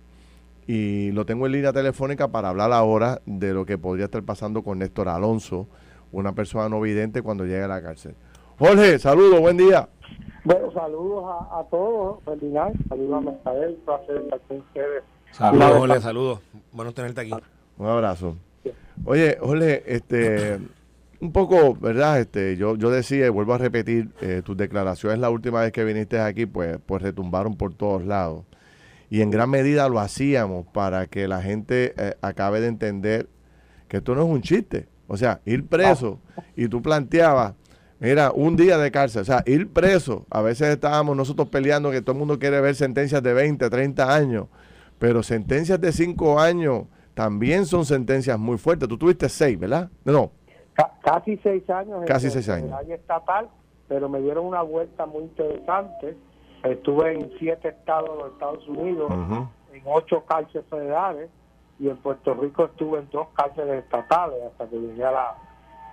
[0.67, 4.63] Y lo tengo en línea telefónica para hablar ahora de lo que podría estar pasando
[4.63, 5.67] con Néstor Alonso,
[6.11, 8.15] una persona no vidente cuando llegue a la cárcel.
[8.57, 9.89] Jorge, saludos, buen día.
[10.43, 15.03] Bueno, saludos a, a todos, Ferdinand, saludos a Mercader, un placer estar con ustedes.
[15.31, 16.39] Saludos, Jorge, saludos.
[16.71, 17.33] Bueno tenerte aquí.
[17.77, 18.35] Un abrazo.
[19.05, 20.59] Oye, Jorge, este,
[21.19, 22.19] un poco, ¿verdad?
[22.19, 25.83] Este, yo, yo decía y vuelvo a repetir, eh, tus declaraciones la última vez que
[25.83, 28.43] viniste aquí, pues, pues retumbaron por todos lados.
[29.09, 33.27] Y en gran medida lo hacíamos para que la gente eh, acabe de entender
[33.87, 34.87] que esto no es un chiste.
[35.07, 36.19] O sea, ir preso
[36.55, 37.53] y tú planteabas,
[38.01, 40.25] mira, un día de cárcel, o sea, ir preso.
[40.29, 44.13] A veces estábamos nosotros peleando que todo el mundo quiere ver sentencias de 20, 30
[44.13, 44.47] años,
[44.99, 46.83] pero sentencias de 5 años
[47.13, 48.89] también son sentencias muy fuertes.
[48.89, 49.89] Tú tuviste 6, ¿verdad?
[50.03, 50.31] No,
[50.73, 52.01] Ca- casi seis años.
[52.07, 52.67] Casi en- seis en años.
[52.67, 53.49] el año estatal,
[53.87, 56.15] pero me dieron una vuelta muy interesante.
[56.63, 59.11] Estuve en siete estados de los Estados Unidos,
[59.73, 61.29] en ocho cárceles federales,
[61.79, 65.35] y en Puerto Rico estuve en dos cárceles estatales hasta que llegué a la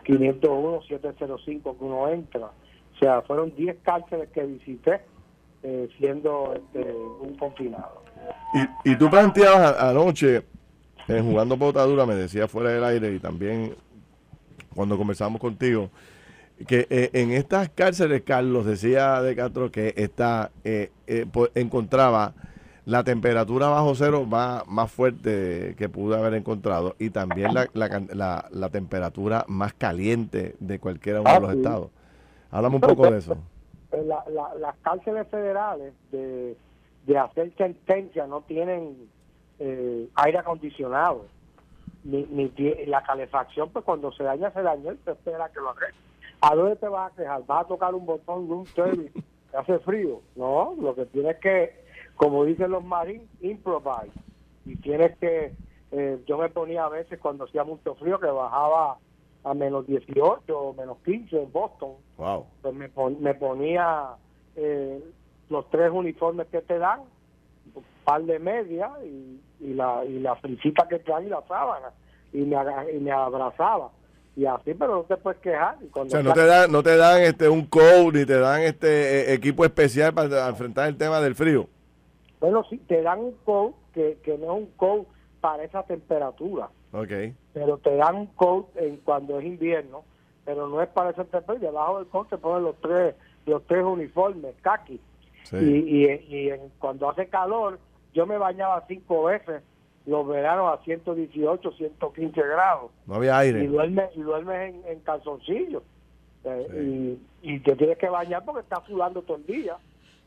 [0.09, 2.47] 501, 705 que uno entra.
[2.47, 5.03] O sea, fueron 10 cárceles que visité
[5.63, 6.91] eh, siendo este,
[7.21, 8.03] un confinado.
[8.55, 10.45] Y, y tú planteabas anoche,
[11.09, 13.75] eh, jugando botadura, me decía fuera del aire y también
[14.75, 15.91] cuando conversamos contigo,
[16.67, 20.51] que eh, en estas cárceles, Carlos decía de Castro que esta,
[21.55, 22.35] encontraba
[22.89, 28.03] la temperatura bajo cero más, más fuerte que pudo haber encontrado y también la, la,
[28.15, 31.57] la- la temperatura más caliente de cualquiera uno de Ah, los sí.
[31.59, 31.91] estados.
[32.51, 33.37] Háblame un poco de eso.
[33.93, 36.57] Eh, la- la- las cárceles federales de,
[37.07, 38.97] de hacer sentencia no tienen
[39.59, 41.27] eh, aire acondicionado
[42.05, 42.51] ni, ni
[42.87, 45.99] la calefacción pues cuando se daña se dañó y se espera que lo arregle
[46.41, 47.43] ¿a dónde te vas a quejar?
[47.47, 49.13] ¿vas a tocar un botón room service
[49.51, 50.23] que hace frío?
[50.37, 51.87] no, lo que tienes que
[52.19, 54.13] como dicen los marines improvise.
[54.67, 55.55] Y tienes que
[55.93, 58.99] eh, yo me ponía a veces cuando hacía mucho frío que bajaba
[59.45, 61.93] a menos 18 o menos 15 en Boston.
[62.19, 62.45] Wow.
[62.61, 64.09] pues me, pon- me ponía
[64.57, 65.03] eh,
[65.49, 67.01] los tres uniformes que te dan,
[67.75, 71.43] un par de medias y, y la y la frisita que te dan y la
[71.49, 71.93] sábana.
[72.35, 72.57] Y me,
[72.95, 73.91] y me abrazaba.
[74.37, 75.77] Y así pero no te puedes quejar.
[75.95, 79.31] O sea, no te dan, no te dan este un coat ni te dan este
[79.31, 81.67] eh, equipo especial para enfrentar el tema del frío.
[82.41, 85.07] Bueno sí te dan un coat que, que no es un coat
[85.41, 86.69] para esa temperatura.
[86.93, 87.13] Ok.
[87.53, 90.05] pero te dan un coat en cuando es invierno
[90.45, 91.59] pero no es para esa temperatura.
[91.59, 93.15] Y debajo del coat te ponen los tres
[93.47, 95.01] los tres uniformes kaki
[95.45, 95.57] Sí.
[95.57, 97.79] y, y, y en- cuando hace calor
[98.15, 99.63] yo me bañaba cinco veces
[100.07, 102.91] los veranos a 118 115 grados.
[103.07, 103.67] No había y aire.
[103.67, 105.83] duermes y duermes en, en calzoncillos
[106.45, 109.77] Eh, y, y te tienes que bañar porque estás sudando todo el día.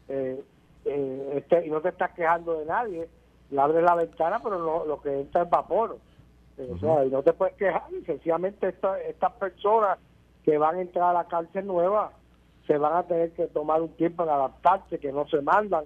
[0.07, 0.39] Eh,
[0.85, 3.09] eh, este, y no te estás quejando de nadie.
[3.49, 5.97] Le abres la ventana pero no, lo que entra es vapor.
[6.57, 9.97] Eh, o sea, y no te puedes quejar y sencillamente esta- estas personas
[10.43, 12.11] que van a entrar a la cárcel nueva
[12.67, 15.85] se van a tener que tomar un tiempo en adaptarse, que no se mandan,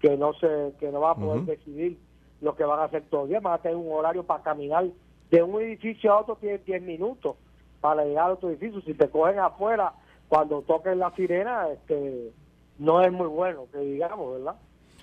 [0.00, 1.98] que no se que no van a poder decidir
[2.40, 4.86] lo que van a hacer los días, van a tener un horario para caminar
[5.30, 7.36] de un edificio a otro tienes 10 minutos
[7.80, 9.92] para llegar a otro edificio, si te cogen afuera
[10.28, 12.32] cuando toquen la sirena, este
[12.82, 14.56] no es muy bueno, que digamos, ¿verdad?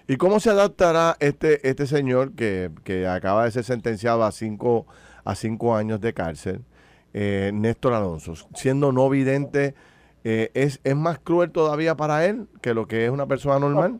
[0.07, 4.85] ¿Y cómo se adaptará este este señor que, que acaba de ser sentenciado a cinco,
[5.23, 6.65] a cinco años de cárcel,
[7.13, 9.75] eh, Néstor Alonso, siendo no vidente,
[10.23, 13.99] eh, ¿es, ¿es más cruel todavía para él que lo que es una persona normal?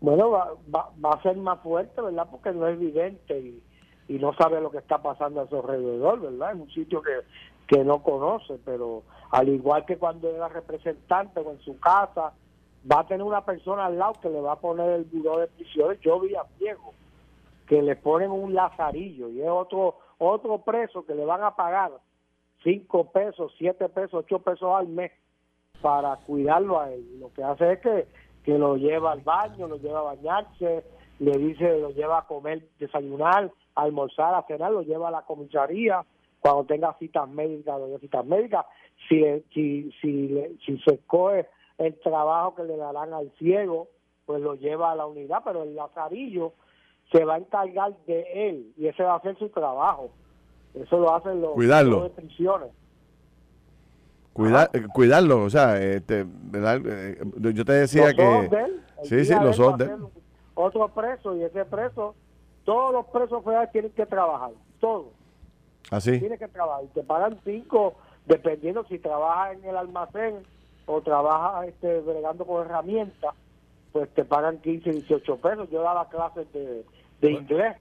[0.00, 2.28] Bueno, va, va, va a ser más fuerte, ¿verdad?
[2.30, 3.62] Porque no es vidente y,
[4.08, 6.52] y no sabe lo que está pasando a su alrededor, ¿verdad?
[6.52, 7.20] Es un sitio que,
[7.66, 12.32] que no conoce, pero al igual que cuando era representante o en su casa,
[12.90, 15.46] va a tener una persona al lado que le va a poner el buró de
[15.48, 16.00] prisiones.
[16.00, 16.92] Yo vi a Diego
[17.66, 21.92] que le ponen un lazarillo y es otro otro preso que le van a pagar
[22.62, 25.12] cinco pesos, siete pesos, ocho pesos al mes
[25.80, 27.20] para cuidarlo a él.
[27.20, 28.06] Lo que hace es que,
[28.44, 30.84] que lo lleva al baño, lo lleva a bañarse,
[31.18, 36.04] le dice, lo lleva a comer, desayunar, almorzar, a cenar, lo lleva a la comisaría,
[36.40, 38.66] cuando tenga citas médicas, lo lleva citas médicas,
[39.08, 41.46] si, si, si, si se coge
[41.78, 43.88] el trabajo que le darán al ciego,
[44.26, 46.52] pues lo lleva a la unidad, pero el lazarillo
[47.12, 50.10] se va a encargar de él y ese va a ser su trabajo.
[50.74, 52.00] Eso lo hacen los Cuidarlo.
[52.00, 52.68] los de prisiones.
[54.32, 56.80] Cuidar, eh, cuidarlo, o sea, este, ¿verdad?
[56.84, 57.18] Eh,
[57.54, 58.56] yo te decía Los que...
[58.56, 59.98] de él, Sí, sí, los él ojos de ser
[60.54, 62.16] Otro preso y ese preso,
[62.64, 65.06] todos los presos federales tienen que trabajar, todos.
[65.90, 66.18] Así.
[66.18, 66.84] Tiene que trabajar.
[66.84, 67.94] Y te pagan cinco,
[68.26, 70.42] dependiendo si trabaja en el almacén
[70.86, 73.34] o trabaja este, bregando con herramientas,
[73.92, 75.68] pues te pagan 15, 18 pesos.
[75.70, 76.84] Yo daba clases de,
[77.20, 77.76] de inglés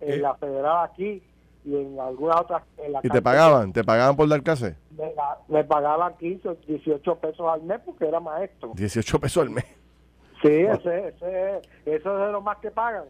[0.00, 1.22] en la federal aquí
[1.64, 2.62] y en algunas otras.
[2.78, 3.72] En la ¿Y te pagaban?
[3.72, 4.76] ¿Te pagaban por dar clase?
[4.96, 5.12] Me,
[5.48, 8.72] me pagaban 15 o 18 pesos al mes porque era maestro.
[8.74, 9.64] 18 pesos al mes.
[10.42, 13.04] Sí, ese, ese, eso es de lo más que pagan.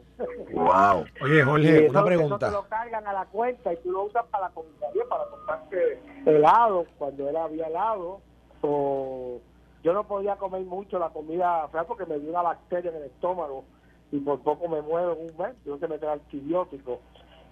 [0.52, 1.04] Wow.
[1.22, 2.50] Oye, Jorge, eso- una Eso te pregunta.
[2.50, 6.86] lo cargan a la cuenta y tú lo usas para la comisaría, para comprarte helado,
[6.96, 8.20] cuando él había helado.
[8.62, 9.15] O
[9.86, 13.02] yo no podía comer mucho la comida fea porque me dio una bacteria en el
[13.04, 13.62] estómago
[14.10, 15.54] y por poco me muero en un mes.
[15.62, 16.98] Tuve que meter antibióticos.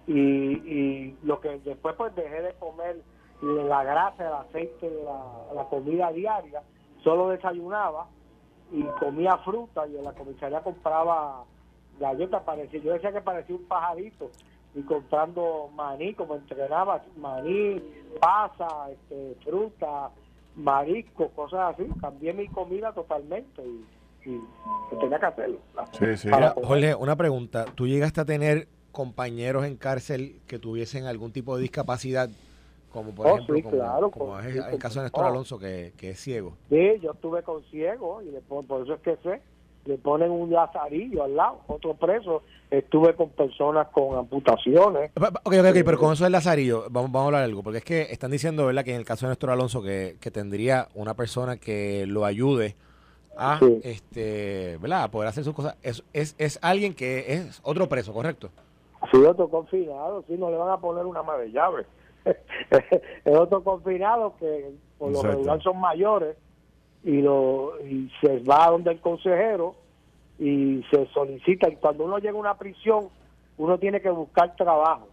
[0.09, 2.97] Y, y lo que después pues dejé de comer
[3.40, 6.61] la grasa, el aceite la, la comida diaria,
[7.05, 8.09] solo desayunaba
[8.73, 11.44] y comía fruta y en la comisaría compraba
[12.01, 14.33] galletas parecía yo decía que parecía un pajarito
[14.75, 17.81] y comprando maní como entrenaba maní
[18.20, 20.11] pasa este, fruta
[20.57, 24.40] marisco cosas así cambié mi comida totalmente y, y
[24.88, 25.59] pues tenía que hacerlo
[25.93, 26.29] Sí, sí.
[26.62, 27.67] Jorge, una pregunta.
[27.75, 32.29] ¿Tú llegaste a tener compañeros en cárcel que tuviesen algún tipo de discapacidad?
[32.93, 35.29] Como por Oh, ejemplo, sí, como, claro, como con- es el caso de Néstor oh.
[35.29, 36.55] Alonso, que, que es ciego.
[36.69, 39.43] sí yo estuve con ciego y le pon- por eso es que sé
[39.87, 42.45] le ponen un lazarillo al lado otro preso
[42.79, 47.11] estuve con personas con amputaciones pa- Ok, ok, ok, pero con eso del Lazarillo, vamos,
[47.13, 49.31] vamos a hablar algo, porque es que están diciendo, ¿verdad?, que en el caso de
[49.31, 52.77] Néstor Alonso, que, que tendría una persona que lo ayude
[53.37, 53.81] a, Sí.
[53.83, 55.77] este, ¿verdad?, a poder hacer sus cosas.
[55.83, 58.51] Es, es, es alguien que es otro preso, ¿correcto?
[59.13, 61.85] Sí, otro confinado, sí, no le van a poner una madre llave.
[63.25, 65.37] es otro confinado que por lo Exacto.
[65.37, 66.37] regular son mayores
[67.03, 69.75] y, lo, y se va donde el consejero
[70.38, 71.68] y se solicita.
[71.68, 73.09] Y cuando uno llega a una prisión,
[73.57, 75.09] uno tiene que buscar trabajo.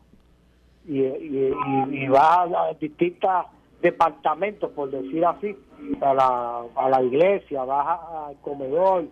[0.87, 1.53] Y, y,
[1.91, 3.29] y- va a, a distintos
[3.81, 5.55] departamentos, por decir así,
[6.01, 9.05] a la, a la iglesia, vas al comedor,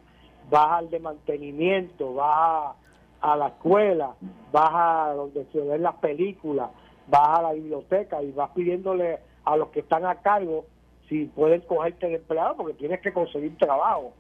[0.50, 2.76] vas al de mantenimiento, vas
[3.22, 4.14] a, a la escuela,
[4.52, 6.70] vas a donde se ven las películas,
[7.08, 10.66] vas a la biblioteca y vas pidiéndole a los que están a cargo
[11.10, 14.14] si pueden cogerte de empleado porque tienes que conseguir trabajo.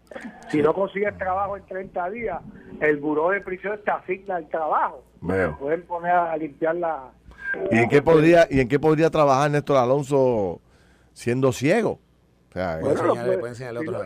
[0.50, 2.40] Si no consigues trabajo en 30 días,
[2.82, 5.04] el buró de prisiones te asigna el trabajo.
[5.22, 5.56] Veo.
[5.60, 7.12] Pueden poner a limpiar la...
[7.72, 10.60] ¿Y en qué podría, y en qué podría trabajar Néstor Alonso
[11.14, 12.00] siendo ciego?
[12.50, 14.00] O sea, eso- lo enseñarle- puede- puede enseñarle a sí, otro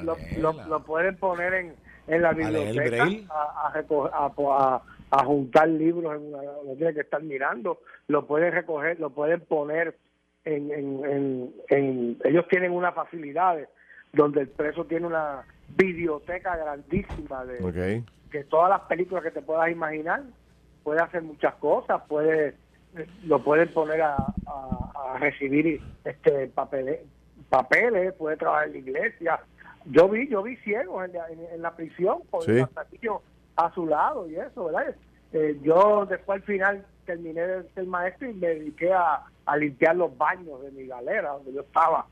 [0.68, 1.76] lo, pueden poner en,
[2.08, 7.22] en la biblioteca a, a- a- a juntar libros, en una, no tiene que estar
[7.24, 9.96] mirando, lo pueden recoger, lo pueden poner
[10.46, 13.70] en, en, en, en- ellos tienen unas facilidades
[14.12, 17.64] donde el preso tiene una biblioteca grandísima de,
[18.04, 18.06] ok.
[18.32, 20.22] que todas las películas que te puedas imaginar,
[20.84, 22.56] puede hacer muchas cosas, puede
[23.26, 27.00] lo pueden poner a, a- a recibir este papeles,
[27.50, 29.40] papeles, puede trabajar en la iglesia.
[29.86, 32.52] Yo vi, yo vi ciegos en la, en- la prisión con Sí.
[32.52, 32.68] el
[33.56, 34.96] a su lado y eso, ¿verdad?
[35.32, 39.96] Eh, yo después al final terminé de ser maestro y me dediqué a, a limpiar
[39.96, 42.06] los baños de mi galera donde yo estaba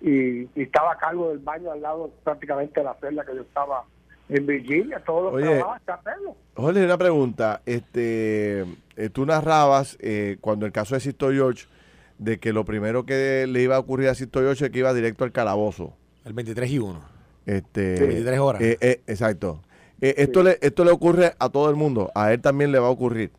[0.00, 3.42] y, y estaba a cargo del baño al lado prácticamente de la celda que yo
[3.42, 3.84] estaba
[4.28, 5.56] en Virginia, todos los Oye.
[5.56, 6.36] trabajos.
[6.54, 7.62] Jorge, una pregunta.
[7.66, 8.60] Este,
[8.96, 11.66] eh, tú narrabas eh, cuando el caso de Sisto George
[12.18, 14.94] de que lo primero que le iba a ocurrir a Sisto George es que iba
[14.94, 15.94] directo al calabozo.
[16.24, 17.00] El 23 y 1.
[17.46, 18.62] Este, 23 horas.
[18.62, 19.60] eh, eh, exacto.
[20.00, 22.10] Eh, esto, le, esto le ocurre a todo el mundo.
[22.14, 23.32] A él también le va a ocurrir.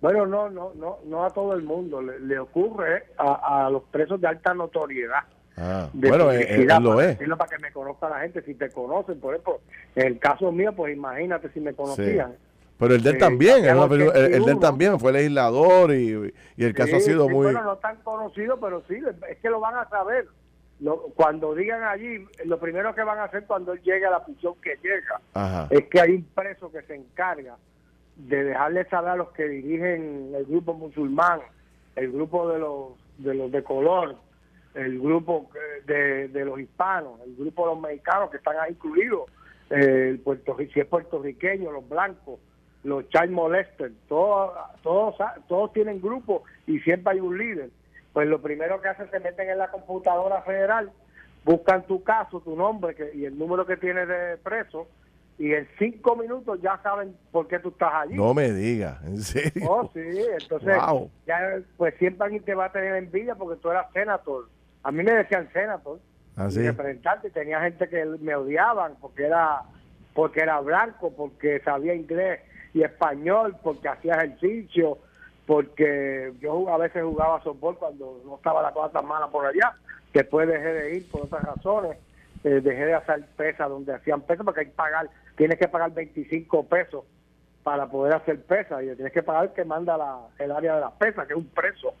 [0.00, 2.00] Bueno, no, no, no, no a todo el mundo.
[2.00, 5.20] Le, le ocurre a, a los presos de alta notoriedad.
[5.56, 7.18] Ah, de bueno, eh, eh, él lo es.
[7.36, 8.40] para que me conozca la gente.
[8.42, 9.60] Si te conocen, por ejemplo,
[9.94, 12.34] en el caso mío, pues imagínate si me conocían.
[12.78, 14.60] Pero el de él Eh, también, una película- el, el de él 81.
[14.60, 17.44] también fue legislador y, y el caso ha sido sí, muy...
[17.44, 18.94] Bueno, no tan conocido, pero sí,
[19.28, 20.26] es que lo van a saber.
[20.80, 24.24] Lo- cuando digan allí, lo primero que van a hacer cuando él llegue a la
[24.24, 25.66] prisión que llega, Ajá.
[25.68, 27.56] es que hay un preso que se encarga
[28.28, 31.40] de dejarle saber a los que dirigen el grupo musulmán,
[31.96, 34.16] el grupo de los de los de color,
[34.74, 35.50] el grupo
[35.86, 39.30] de, de los hispanos, el grupo de los mexicanos que están ahí incluidos,
[39.70, 42.40] eh, el Puerto, si es puertorriqueño, los blancos,
[42.82, 44.52] los child molesters, todos,
[44.82, 45.16] todos,
[45.48, 47.70] todos tienen grupos y siempre hay un líder.
[48.12, 50.90] Pues lo primero que hacen se meten en la computadora federal,
[51.44, 54.88] buscan tu caso, tu nombre que, y el número que tienes de preso,
[55.40, 58.14] y en cinco minutos ya saben por qué tú estás allí.
[58.14, 59.66] No me diga, en serio.
[59.68, 60.00] Oh, sí,
[60.40, 61.10] entonces Wow.
[61.26, 64.48] ya pues siempre alguien te va a tener envidia porque tú eras senador.
[64.82, 65.98] A mí me decían senador,
[66.36, 66.60] ¿Ah, sí?
[66.62, 69.62] representante, tenía gente que me odiaban porque era
[70.14, 72.40] porque era blanco, porque sabía inglés
[72.74, 74.98] y español, porque hacía ejercicio,
[75.46, 79.72] porque yo a veces jugaba softball cuando no estaba la cosa tan mala por allá.
[80.12, 81.96] Después dejé de ir por otras razones.
[82.42, 85.10] Eh, dejé de hacer pesas donde hacían pesas porque hay que pagar,
[85.40, 87.02] tienes que pagar 25 pesos
[87.62, 90.82] para poder hacer pesas y tienes que pagar el que manda la, el área de
[90.82, 91.94] las pesas, que es un preso.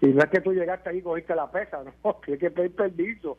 [0.00, 2.76] Y no es que tú llegaste ahí y cogiste la pesa, no, tienes que pedir
[2.76, 3.36] permiso.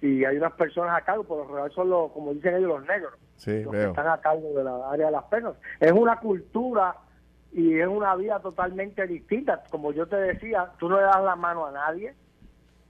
[0.00, 2.86] Y hay unas personas a cargo, por lo general son los, como dicen ellos, los
[2.86, 5.56] negros, Sí, los que están a cargo de la área de las pesas.
[5.80, 6.94] Es una cultura
[7.52, 9.64] y es una vida totalmente distinta.
[9.68, 12.14] Como yo te decía, tú no le das la mano a nadie,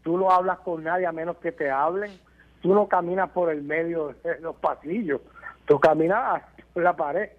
[0.02, 2.10] tú no hablas con nadie a menos que te hablen,
[2.60, 5.22] tú no caminas por el medio de los pasillos,
[5.70, 6.42] tú caminas
[6.74, 7.30] la pared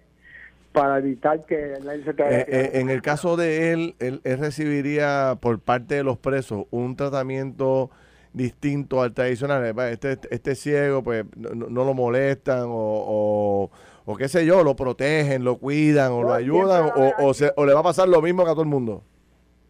[0.72, 3.94] para evitar que nadie se te vaya a Eh, eh, en el caso de él,
[3.98, 7.90] él, él recibiría por parte de los presos un tratamiento
[8.32, 9.62] distinto al tradicional.
[9.66, 13.70] Eh, Este, este ciego, pues no, no- lo molestan o, o,
[14.06, 17.52] o qué sé yo, lo protegen, lo cuidan o No, lo ayudan o, o, se-
[17.54, 19.02] o le va a pasar lo mismo que a todo el mundo.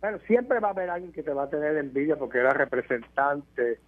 [0.00, 3.80] Bueno, siempre va a haber alguien que te va a tener envidia porque era representante,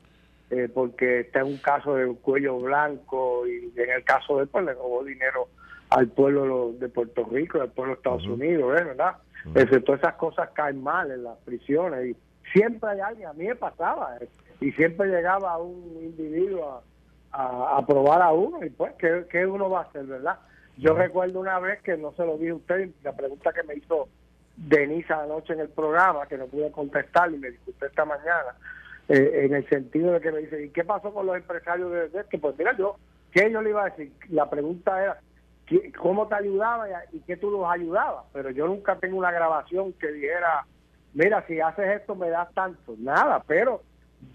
[0.57, 4.48] eh, porque está en un caso de cuello blanco y en el caso de él,
[4.48, 5.48] pues le robó dinero
[5.90, 8.84] al pueblo lo- de Puerto Rico, al pueblo de Estados Unidos, ¿eh?
[8.84, 9.16] ¿verdad?
[9.55, 12.16] Ese- todas esas cosas caen mal en las prisiones y
[12.52, 14.28] siempre hay alguien, a mí me pasaba, eh,
[14.61, 16.82] y siempre llegaba un individuo
[17.32, 20.38] a, a, a probar a uno y pues, ¿qué, qué uno va a hacer, verdad?
[20.76, 23.74] Yo recuerdo una vez que no se lo dije a usted, la pregunta que me
[23.74, 24.09] hizo
[24.57, 28.55] Denise anoche en el programa, que no pude contestar y me disculpé esta mañana,
[29.09, 32.20] eh, en el sentido de que me dice, ¿y qué pasó con los empresarios de,
[32.20, 32.38] esto?
[32.40, 32.96] Pues mira, yo,
[33.32, 34.12] ¿qué yo le iba a decir?
[34.30, 35.18] La pregunta era,
[35.66, 38.24] ¿qué- ¿cómo te ayudaba y, y qué tú los ayudabas?
[38.32, 40.66] Pero yo nunca tengo una grabación que dijera,
[41.12, 42.94] mira, si haces esto me das tanto.
[42.98, 43.82] Nada, pero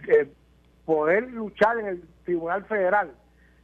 [0.07, 0.29] eh,
[0.85, 3.11] poder luchar en el Tribunal Federal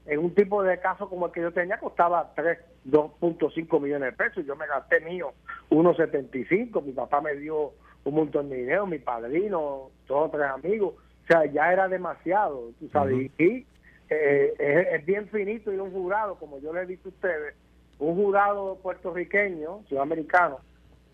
[0.07, 4.15] en un tipo de caso como el que yo tenía costaba 3, 2.5 millones de
[4.17, 4.45] pesos.
[4.45, 5.33] Yo me gasté mío
[5.71, 6.83] 1.75.
[6.83, 7.73] Mi papá me dio
[8.05, 10.93] un montón de dinero, mi padrino, dos o tres amigos.
[11.23, 13.29] O sea, ya era demasiado, tú sabes.
[13.37, 13.65] Y
[14.09, 17.09] eh, es, es bien finito ir a un jurado, como yo le he dicho a
[17.09, 17.55] ustedes,
[17.99, 20.59] un jurado puertorriqueño, sudamericano,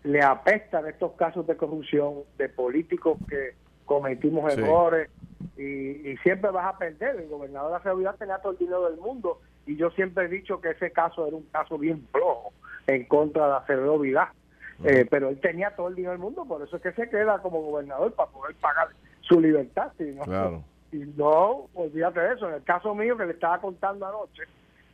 [0.04, 3.54] le apestan estos casos de corrupción de políticos que
[3.86, 4.60] cometimos Sí.
[4.60, 5.08] errores
[5.56, 5.62] y,
[6.10, 7.16] y siempre vas a perder.
[7.20, 10.28] El gobernador de la seguridad tenía todo el dinero del mundo y yo siempre he
[10.28, 12.52] dicho que ese caso era un caso bien flojo
[12.86, 14.28] en contra de la seguridad.
[14.84, 17.38] Eh, pero él tenía todo el dinero del mundo, por eso es que se queda
[17.40, 18.88] como gobernador para poder pagar
[19.20, 19.92] su libertad.
[19.98, 20.64] si no- Claro.
[20.92, 22.48] y no, olvídate de eso.
[22.48, 24.42] En el caso mío que le estaba contando anoche,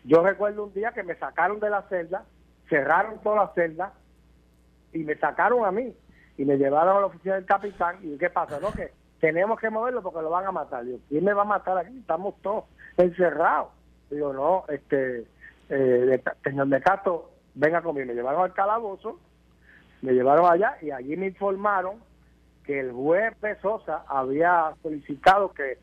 [0.05, 2.25] yo recuerdo un día que me sacaron de la celda,
[2.69, 3.93] cerraron toda la celda
[4.93, 5.95] y me sacaron a mí
[6.37, 7.97] y me llevaron a la oficina del capitán.
[8.03, 8.61] ¿Y qué pasa?
[8.61, 10.85] No, que tenemos que moverlo porque lo van a matar.
[10.85, 11.99] Digo, ¿quién me va a matar aquí?
[11.99, 12.65] Estamos todos
[12.97, 13.69] encerrados.
[14.11, 15.27] Digo, no, este,
[15.69, 18.07] eh, señor de Castro, venga conmigo.
[18.07, 19.19] Me llevaron al calabozo,
[20.03, 21.97] me llevaron allá y allí me informaron
[22.65, 25.79] que el juez Sosa había solicitado que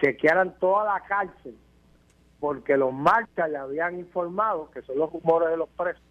[0.00, 1.54] chequearan toda la cárcel
[2.40, 6.02] porque los marchas le habían informado, que son los rumores de los presos,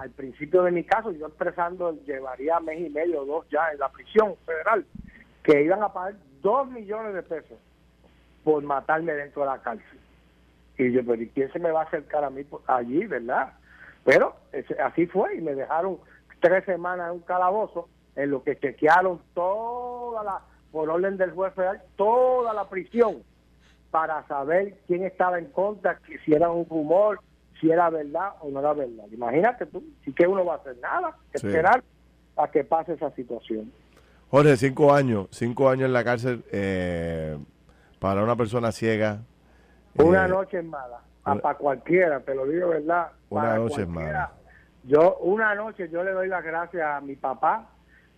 [0.00, 3.78] al principio de mi caso, yo expresando, llevaría mes y medio o dos ya en
[3.80, 4.84] la prisión federal,
[5.42, 7.58] que iban a pagar dos millones de pesos
[8.44, 9.98] por matarme dentro de la cárcel.
[10.78, 13.52] Y yo, pero ¿y quién se me va a acercar a mí allí, verdad?
[14.04, 15.98] Pero ese- así fue y me dejaron
[16.40, 21.52] tres semanas en un calabozo en lo que chequearon toda la, por orden del juez
[21.54, 23.22] federal, toda la prisión
[23.90, 27.20] para saber quién estaba en contra, si era un rumor,
[27.60, 29.04] si era verdad o no era verdad.
[29.12, 31.82] Imagínate tú, si que uno va a hacer nada, esperar
[32.36, 33.72] a que pase esa situación.
[34.30, 37.38] Jorge, cinco años, cinco años en la cárcel eh,
[38.00, 39.20] para una persona ciega.
[39.96, 43.12] Una eh, noche es mala, para cualquiera, te lo digo verdad.
[43.30, 44.32] Una noche es mala.
[44.86, 47.70] Yo, una noche yo le doy las gracias a mi papá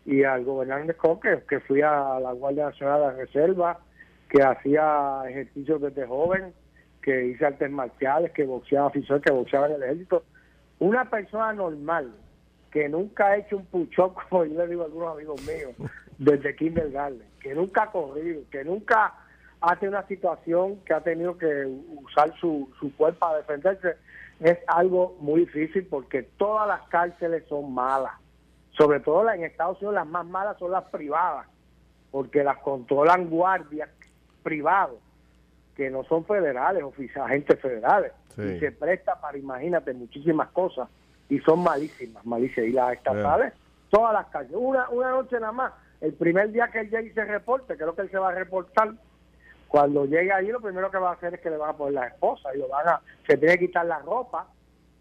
[0.04, 3.78] y al gobernador Coque, que fui a la Guardia Nacional de Reserva,
[4.28, 6.52] que hacía ejercicios desde joven,
[7.02, 10.24] que hice artes marciales, que boxeaba oficial, que boxeaba en el ejército.
[10.80, 12.12] Una persona normal,
[12.72, 15.72] que nunca ha hecho un puchón, como yo le digo a algunos amigos míos,
[16.18, 19.14] desde kindergarten, que nunca ha corrido, que nunca
[19.60, 21.64] ha tenido una situación que ha tenido que
[22.02, 23.96] usar su, su cuerpo para defenderse,
[24.40, 28.12] es algo muy difícil porque todas las cárceles son malas.
[28.76, 31.46] Sobre todo en Estados Unidos las más malas son las privadas,
[32.10, 33.88] porque las controlan guardias
[34.42, 34.98] privados,
[35.74, 36.84] que no son federales,
[37.16, 38.12] agentes federales.
[38.36, 40.88] Y se presta para, imagínate, muchísimas cosas.
[41.30, 42.68] Y son malísimas, malísimas.
[42.68, 43.54] Y las estatales,
[43.88, 44.52] todas las calles.
[44.54, 45.72] Una, una noche nada más.
[46.02, 48.34] El primer día que él llegue y se reporte, creo que él se va a
[48.34, 48.92] reportar.
[49.76, 51.92] Cuando llegue ahí, lo primero que va a hacer es que le van a poner
[51.92, 54.48] la esposa y lo van a, se tiene que quitar la ropa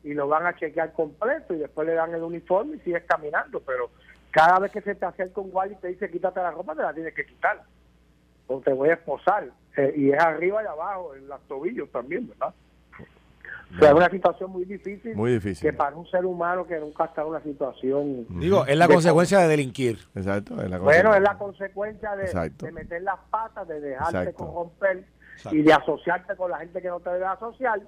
[0.04, 3.62] y lo van a chequear completo y después le dan el uniforme y sigues caminando.
[3.62, 3.90] Pero
[4.32, 6.82] cada vez que se te acerca un guardia y te dice quítate la ropa, te
[6.82, 7.64] la tienes que quitar
[8.48, 9.50] o te voy a esposar.
[9.78, 12.54] Eh, y es arriba y abajo, en los tobillos también, ¿verdad?
[13.76, 15.16] O sea, es una situación muy difícil.
[15.16, 15.70] Muy difícil.
[15.70, 18.26] Que para un ser humano que nunca ha estado en una situación.
[18.30, 20.00] Digo, es la consecuencia de delinquir.
[20.16, 20.62] Exacto.
[20.62, 25.04] Es la bueno, es la consecuencia de, meter las patas, de dejarte corromper
[25.52, 27.82] y de asociarte con la gente que no te debe asociar.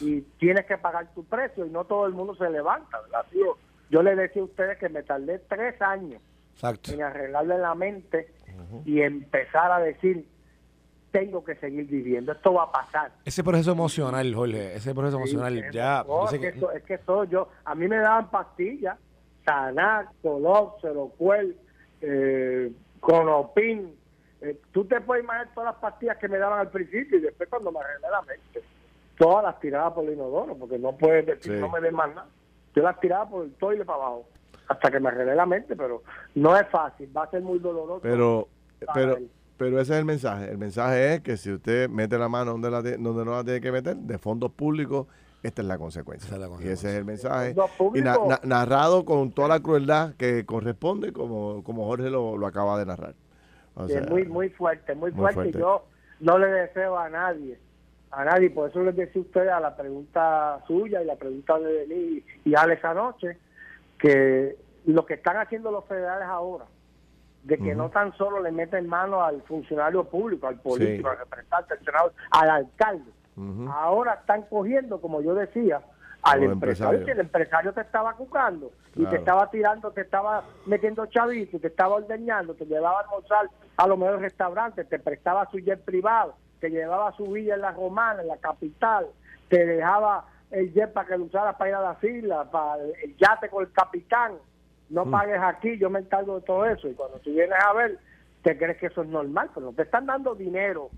[0.00, 3.26] Y tienes que pagar tu precio y no todo el mundo se levanta, ¿verdad?
[3.32, 3.56] Yo,
[3.90, 6.22] yo le decía a ustedes que me tardé tres años
[6.88, 8.28] en arreglarle la mente
[8.84, 10.26] y empezar a decir,
[11.12, 13.12] tengo que seguir viviendo, esto va a pasar.
[13.24, 16.04] Ese proceso emocional, Jorge, ese proceso emocional, ya...
[16.32, 18.98] es, que, es que todo, yo, a mí me daban pastillas,
[19.44, 21.56] Sanar, Color, Cerocuel,
[22.00, 23.94] eh, Conopin,
[24.40, 27.48] eh, tú te puedes imaginar todas las pastillas que me daban al principio y después
[27.48, 28.62] cuando me arreglé la mente,
[29.18, 32.28] todas las tiraba por el inodoro, porque no puedes decir, no me den más nada.
[32.74, 34.26] Yo las tiraba por el toile para abajo
[34.66, 36.02] hasta que me arreglé la mente, pero
[36.34, 38.00] no es fácil, va a ser muy doloroso.
[38.02, 38.48] Pero,
[38.94, 39.18] pero,
[39.62, 40.50] pero ese es el mensaje.
[40.50, 43.60] El mensaje es que si usted mete la mano donde, la donde no la tiene
[43.60, 45.06] que meter, de fondos públicos,
[45.40, 46.36] esta es la consecuencia.
[46.58, 47.54] Y ese es el mensaje.
[47.94, 48.00] Y
[48.44, 53.14] narrado con toda la crueldad que corresponde, como, como Jorge lo, lo acaba de narrar.
[53.88, 55.52] es muy, muy fuerte, muy, fuerte.
[55.52, 55.84] Yo
[56.18, 57.56] no le deseo a nadie,
[58.10, 61.56] a nadie, por eso les decía a usted a la pregunta suya y la pregunta
[61.60, 63.38] de Denis y Alex anoche,
[63.96, 64.56] que
[64.86, 66.64] lo que están haciendo los federales ahora,
[67.42, 71.74] de que no tan solo le meten mano al funcionario público, al político, al representante,
[71.74, 73.10] al senador, al alcalde,
[73.70, 75.80] ahora están cogiendo, como yo decía,
[76.22, 81.06] al empresario, que el empresario te estaba cucando y te estaba tirando, te estaba metiendo
[81.06, 85.58] chavitos, te estaba ordeñando, te llevaba a almorzar a los mejores restaurantes, te prestaba su
[85.58, 89.06] jet privado, te llevaba a su villa en la Romana, en la capital,
[89.48, 93.16] te dejaba el jet para que lo usara para ir a las islas, para el
[93.16, 94.34] yate con el capitán.
[94.92, 95.10] No mm.
[95.10, 96.86] pagues aquí, yo me encargo de todo eso.
[96.86, 97.98] Y cuando tú vienes a ver,
[98.42, 100.90] te crees que eso es normal, pero no te están dando dinero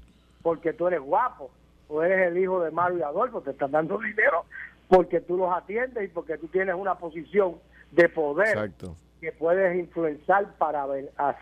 [0.42, 1.50] porque tú eres guapo
[1.88, 4.44] o eres el hijo de Mario y Adolfo, te están dando dinero
[4.88, 7.56] porque tú los atiendes y porque tú tienes una posición
[7.92, 8.72] de poder
[9.20, 10.86] que puedes influenciar para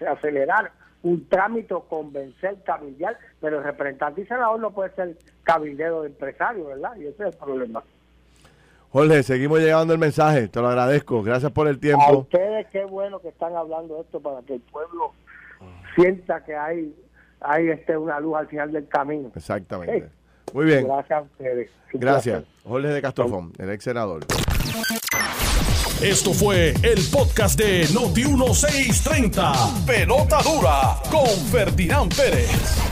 [0.06, 0.70] acelerar
[1.02, 6.08] un trámite o convencer cabildear, pero el representante y senador no puede ser cabildero de
[6.08, 6.94] empresario, ¿verdad?
[6.96, 7.82] Y ese es el problema.
[8.92, 12.02] Jorge, seguimos llegando el mensaje, te lo agradezco, gracias por el tiempo.
[12.02, 15.14] A ustedes qué bueno que están hablando esto para que el pueblo
[15.94, 16.94] sienta que hay,
[17.40, 19.32] hay este, una luz al final del camino.
[19.34, 20.10] Exactamente.
[20.52, 20.84] Muy bien.
[20.86, 21.70] Gracias a ustedes.
[21.94, 22.44] Gracias.
[22.64, 24.26] Jorge de Castrofón, el ex senador.
[26.02, 29.52] Esto fue el podcast de Noti 1630.
[29.86, 32.91] Pelota dura con Ferdinand Pérez.